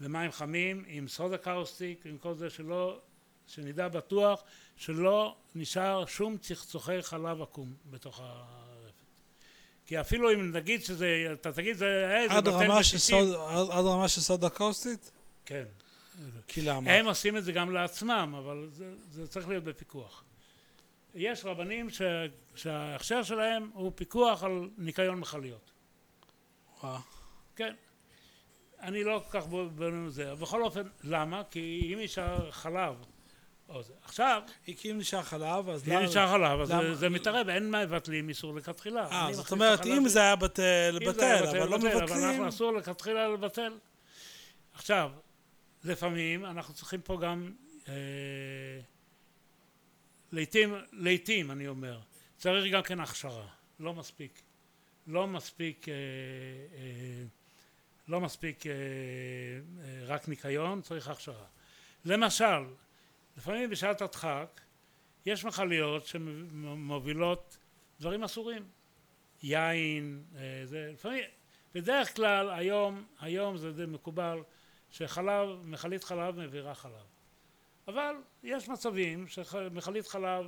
[0.00, 3.00] ומים חמים עם סודה קאוסטיק עם כל זה שלא
[3.46, 4.42] שנדע בטוח
[4.76, 8.73] שלא נשאר שום צחצוחי חלב עקום בתוך הרפת.
[9.86, 13.24] כי אפילו אם נגיד שזה, אתה תגיד זה, היי, זה בטל בשישים.
[13.70, 15.10] עד רמה של סודה קאוסטית?
[15.44, 15.64] כן.
[16.48, 16.92] כי למה?
[16.92, 20.24] הם עושים את זה גם לעצמם, אבל זה, זה צריך להיות בפיקוח.
[21.14, 22.02] יש רבנים ש,
[22.54, 25.70] שההכשר שלהם הוא פיקוח על ניקיון מכליות.
[26.82, 26.98] וואו.
[27.56, 27.74] כן.
[28.80, 30.34] אני לא כל כך בונה לזה.
[30.34, 31.42] בכל אופן, למה?
[31.50, 32.94] כי אם נשאר חלב
[34.04, 34.42] עכשיו...
[34.68, 35.88] אם נשאר חלב, אז...
[35.88, 39.06] אם נשאר חלב, אז זה מתערב, אין מבטלים איסור לכתחילה.
[39.10, 42.02] אה, זאת אומרת, אם זה היה בטל, בטל, אבל לא מבטלים...
[42.02, 43.72] אבל אנחנו אסור לכתחילה לבטל.
[44.74, 45.10] עכשיו,
[45.84, 47.52] לפעמים אנחנו צריכים פה גם
[47.88, 47.94] אה,
[50.32, 51.98] לעתים, לעתים אני אומר,
[52.36, 53.46] צריך גם כן הכשרה,
[53.80, 54.42] לא מספיק,
[55.06, 57.24] לא מספיק, אה, אה,
[58.08, 61.44] לא מספיק אה, אה, רק ניקיון, צריך הכשרה.
[62.04, 62.64] למשל,
[63.36, 64.60] לפעמים בשעת הדחק
[65.26, 67.58] יש מכליות שמובילות
[68.00, 68.68] דברים אסורים,
[69.42, 71.24] יין, אה, זה, לפעמים,
[71.74, 74.38] בדרך כלל היום, היום זה די מקובל
[74.90, 77.04] שחלב, מכלית חלב מעבירה חלב.
[77.88, 80.46] אבל יש מצבים שמכלית חלב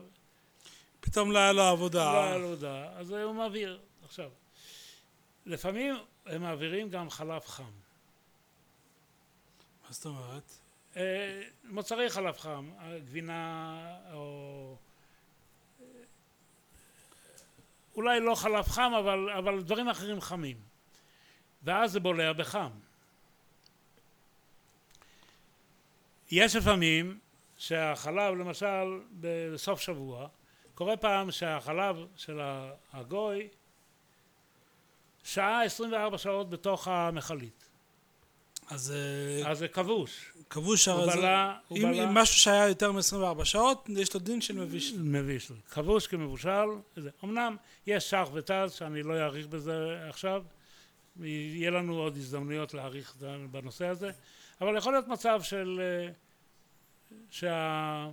[1.01, 2.13] פתאום לא היה לו עבודה.
[2.13, 3.81] לא היה לו עבודה, אז הוא מעביר.
[4.05, 4.31] עכשיו,
[5.47, 5.95] לפעמים
[6.27, 7.63] הם מעבירים גם חלב חם.
[9.85, 10.53] מה זאת אומרת?
[10.97, 12.71] אה, מוצרי חלב חם,
[13.05, 14.77] גבינה או...
[17.97, 20.57] אולי לא חלב חם, אבל, אבל דברים אחרים חמים.
[21.63, 22.71] ואז זה בולע בחם.
[26.31, 27.19] יש לפעמים
[27.57, 30.29] שהחלב, למשל, בסוף שבוע,
[30.75, 32.41] קורה פעם שהחלב של
[32.93, 33.49] הגוי
[35.25, 37.66] שעה 24 שעות בתוך המכלית.
[38.71, 40.33] אז אה, אז זה כבוש.
[40.51, 42.05] כבוש, הוא בלע, הוא אם בלע.
[42.05, 44.93] אם משהו שהיה יותר מ-24 שעות, יש לו דין של מביש.
[44.93, 45.53] מביש.
[45.71, 46.67] כבוש כמבושל.
[46.97, 47.11] זה.
[47.25, 47.57] אמנם
[47.87, 50.43] יש שח וטז, שאני לא אאריך בזה עכשיו,
[51.21, 53.17] יהיה לנו עוד הזדמנויות להאריך
[53.51, 54.11] בנושא הזה,
[54.61, 55.81] אבל יכול להיות מצב של...
[55.83, 56.13] אה,
[57.31, 58.09] שה...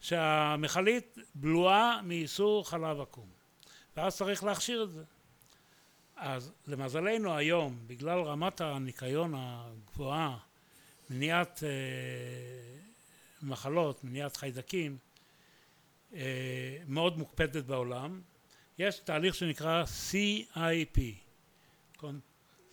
[0.00, 3.28] שהמכלית בלועה מאיסור חלב עקום,
[3.96, 5.02] ואז צריך להכשיר את זה.
[6.16, 10.36] אז למזלנו היום, בגלל רמת הניקיון הגבוהה,
[11.10, 11.68] מניעת אה,
[13.42, 14.96] מחלות, מניעת חיידקים,
[16.14, 16.20] אה,
[16.88, 18.20] מאוד מוקפדת בעולם,
[18.78, 20.98] יש תהליך שנקרא CIP.
[21.96, 22.04] קונ-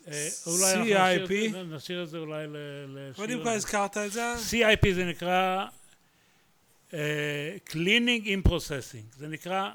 [0.08, 1.56] אה, אולי CIP?
[1.58, 2.56] נשאיר את זה אולי ל...
[2.90, 3.56] לשיר אבל אם את כבר זה.
[3.58, 5.68] הזכרת את זה, CIP זה נקרא
[6.90, 6.94] uh,
[7.70, 9.70] Cleaning in Processing, זה נקרא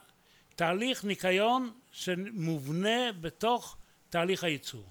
[0.56, 3.76] תהליך ניקיון שמובנה בתוך
[4.10, 4.86] תהליך הייצור.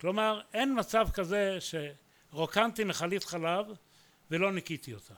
[0.00, 3.66] כלומר, אין מצב כזה שרוקנתי מכלית חלב
[4.30, 5.14] ולא ניקיתי אותה.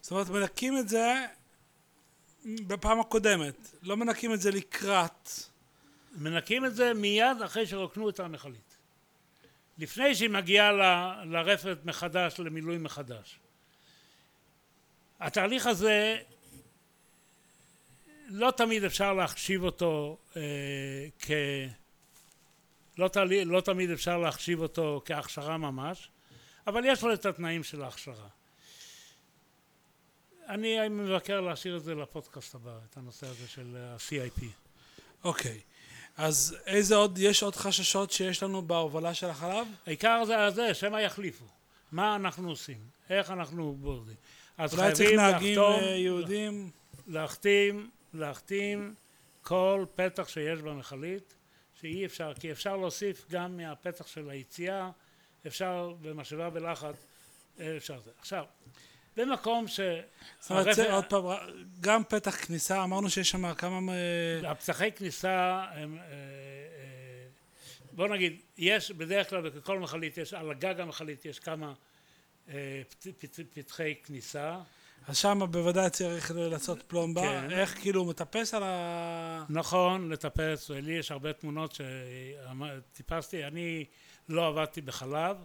[0.00, 1.26] זאת אומרת, מנקים את זה
[2.44, 5.28] בפעם הקודמת, לא מנקים את זה לקראת.
[6.12, 8.76] מנקים את זה מיד אחרי שרוקנו את המכלית.
[9.78, 13.38] לפני שהיא מגיעה ל- לרפת מחדש, למילוי מחדש.
[15.20, 16.18] התהליך הזה
[18.36, 20.42] לא תמיד אפשר להחשיב אותו אה,
[21.18, 21.30] כ...
[22.98, 26.08] לא, תלי, לא תמיד אפשר להחשיב אותו כהכשרה ממש,
[26.66, 28.28] אבל יש לו את התנאים של ההכשרה.
[30.48, 34.44] אני מבקר להשאיר את זה לפודקאסט הבא, את הנושא הזה של ה-CIP.
[35.24, 35.60] אוקיי.
[36.16, 39.66] אז איזה עוד, יש עוד חששות שיש לנו בהובלה של החלב?
[39.86, 41.44] העיקר זה הזה, שמא יחליפו.
[41.92, 42.78] מה אנחנו עושים?
[43.10, 44.16] איך אנחנו בורדים?
[44.58, 46.70] אז אולי צריך חייבים נהגים לחתום, אה, יהודים?
[47.06, 48.94] להחתים, להחתים
[49.42, 51.34] כל פתח שיש במכלית,
[51.80, 54.90] שאי אפשר, כי אפשר להוסיף גם מהפתח של היציאה,
[55.46, 57.06] אפשר במשאבה בלחץ,
[57.60, 58.10] אה, אפשר זה.
[58.18, 58.44] עכשיו,
[59.16, 59.80] במקום ש...
[60.40, 61.24] זאת אומרת, זה עוד פעם,
[61.80, 63.92] גם פתח כניסה, אמרנו שיש שם כמה...
[64.46, 67.26] הפתחי כניסה הם, אה, אה,
[67.92, 71.72] בוא נגיד, יש בדרך כלל בכל מכלית, יש על הגג המכלית יש כמה
[72.48, 74.58] אה, פת- פת- פתחי כניסה,
[75.08, 77.22] אז שם בוודאי צריך לעשות פלומבה.
[77.22, 77.50] כן.
[77.50, 79.44] איך כאילו הוא מטפס על ה...
[79.48, 81.78] נכון, לטפס, ולי יש הרבה תמונות
[82.92, 83.84] שטיפסתי, אני
[84.28, 85.36] לא עבדתי בחלב,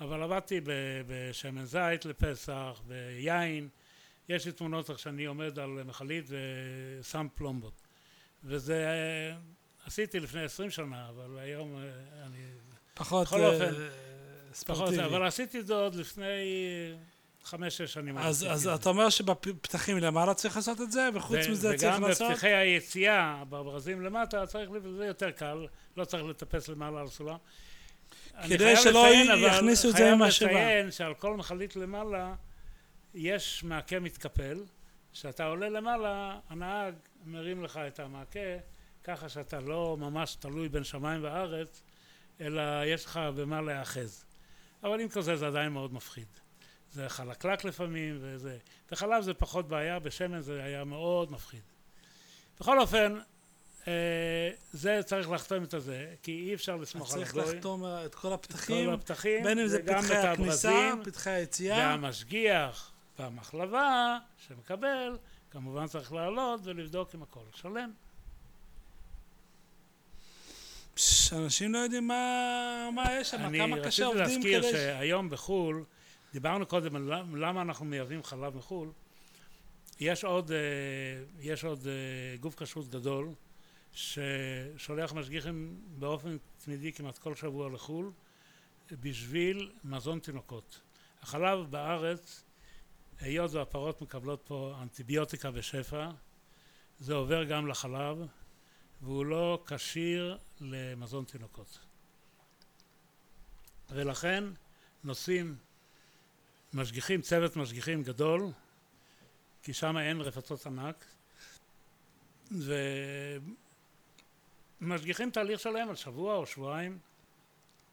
[0.00, 0.60] אבל עבדתי
[1.06, 3.68] בשמן זית לפסח, ביין,
[4.28, 7.82] יש לי תמונות איך שאני עומד על מכלית ושם פלומבות,
[8.44, 9.36] וזה אה,
[9.86, 11.82] עשיתי לפני עשרים שנה, אבל היום אה,
[12.26, 12.38] אני
[12.94, 15.04] פחות בכל אה, אופן, פחות, ספורטיבי.
[15.04, 16.42] אבל עשיתי את זה עוד לפני
[17.44, 18.18] חמש-שש שנים.
[18.18, 18.66] אז, אז.
[18.66, 22.30] אתה אומר שבפתחים למעלה צריך לעשות את זה, וחוץ מזה צריך וגם לעשות...
[22.30, 25.66] בפתחי היציאה, בברזים למטה, צריך, זה יותר קל,
[25.96, 27.36] לא צריך לטפס למעלה על סולם.
[28.36, 30.50] אני כדי שלא לציין, יכניסו את זה עם המשאבה.
[30.50, 32.34] חייב לציין שעל כל מכלית למעלה
[33.14, 34.64] יש מעקה מתקפל,
[35.12, 38.40] כשאתה עולה למעלה, הנהג מרים לך את המעקה,
[39.04, 41.82] ככה שאתה לא ממש תלוי בין שמיים וארץ,
[42.40, 44.24] אלא יש לך במה להיאחז.
[44.82, 46.26] אבל עם כזה זה עדיין מאוד מפחיד.
[46.92, 48.58] זה חלקלק לפעמים, וזה...
[48.90, 51.60] בחלב זה פחות בעיה, בשמן זה היה מאוד מפחיד.
[52.60, 53.18] בכל אופן,
[53.88, 57.56] אה, זה צריך לחתום את הזה, כי אי אפשר לסמוך על צריך הגוי.
[57.56, 61.76] לחתום את כל כל הפתחים, הפתחים, בין אם זה פתחי את הכניסה, הברזים, פתחי היציאה.
[61.78, 64.18] והמשגיח והמחלבה
[64.48, 65.18] שמקבל,
[65.50, 67.92] כמובן צריך לעלות ולבדוק אם הכל שלם.
[71.32, 74.70] אנשים לא יודעים מה, מה יש שם, אני כמה קשה רציתי עובדים להזכיר כדי...
[74.70, 75.84] ש- שהיום בחו"ל
[76.32, 78.92] דיברנו קודם על למ- למה אנחנו מייבאים חלב מחו"ל.
[80.00, 80.56] יש עוד, אה,
[81.40, 83.28] יש עוד אה, גוף כשרות גדול
[83.92, 88.10] ששולח משגיחים באופן תמידי כמעט כל שבוע לחו"ל
[88.92, 90.80] בשביל מזון תינוקות.
[91.22, 92.44] החלב בארץ,
[93.20, 96.10] היות והפרות מקבלות פה אנטיביוטיקה בשפע,
[96.98, 98.26] זה עובר גם לחלב
[99.02, 101.78] והוא לא כשיר למזון תינוקות.
[103.90, 104.44] ולכן
[105.04, 105.56] נוסעים
[106.74, 108.50] משגיחים, צוות משגיחים גדול,
[109.62, 111.04] כי שם אין רפתות ענק,
[114.80, 116.98] ומשגיחים תהליך שלם על שבוע או שבועיים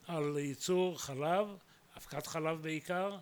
[0.07, 1.47] על ייצור חלב,
[1.97, 3.17] אבקת חלב בעיקר,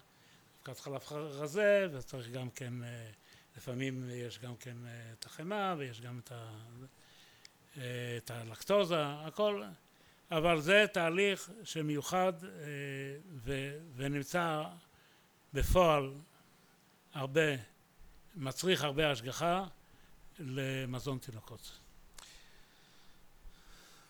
[0.59, 3.09] אבקת חלב רזה, וצריך גם כן, אה,
[3.57, 6.49] לפעמים יש גם כן אה, את החמאה ויש גם את, ה,
[7.77, 9.63] אה, את הלקטוזה, הכל,
[10.31, 12.33] אבל זה תהליך שמיוחד
[13.95, 14.63] ונמצא
[15.53, 16.13] בפועל
[17.13, 17.41] הרבה,
[18.35, 19.65] מצריך הרבה השגחה
[20.39, 21.79] למזון תינוקות.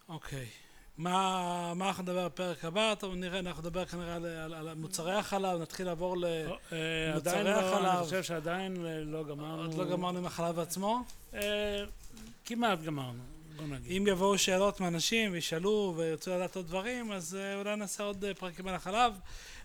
[0.10, 0.48] אוקיי.
[0.98, 2.94] מה, מה אנחנו נדבר בפרק הבא?
[3.00, 6.26] טוב, נראה, אנחנו נדבר כנראה על, על, על מוצרי החלב, נתחיל לעבור ל...
[6.26, 6.40] אה,
[7.26, 7.86] לא, החלב.
[7.86, 8.76] אני חושב שעדיין
[9.06, 9.62] לא גמרנו.
[9.62, 11.04] עוד לא גמרנו עם החלב עצמו.
[11.34, 11.84] אה,
[12.46, 13.24] כמעט גמרנו,
[13.56, 13.92] בוא נגיד.
[13.92, 18.68] אם יבואו שאלות מאנשים וישאלו וירצו לדעת עוד דברים, אז אה, אולי נעשה עוד פרקים
[18.68, 19.14] על החלב.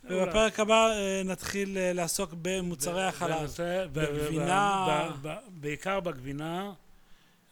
[0.05, 3.51] ובפרק הבא אה, נתחיל אה, לעסוק במוצרי החלב.
[3.93, 5.11] בגבינה.
[5.49, 6.73] בעיקר בגבינה,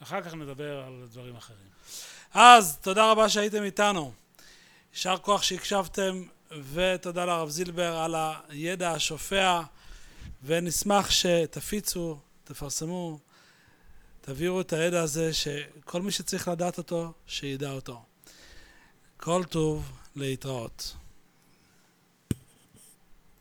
[0.03, 1.71] אחר כך נדבר על דברים אחרים.
[2.35, 4.13] אז תודה רבה שהייתם איתנו.
[4.93, 6.23] יישר כוח שהקשבתם,
[6.73, 8.15] ותודה לרב זילבר על
[8.49, 9.61] הידע השופע,
[10.45, 13.19] ונשמח שתפיצו, תפרסמו,
[14.21, 18.03] תעבירו את הידע הזה, שכל מי שצריך לדעת אותו, שידע אותו.
[19.17, 20.97] כל טוב, להתראות.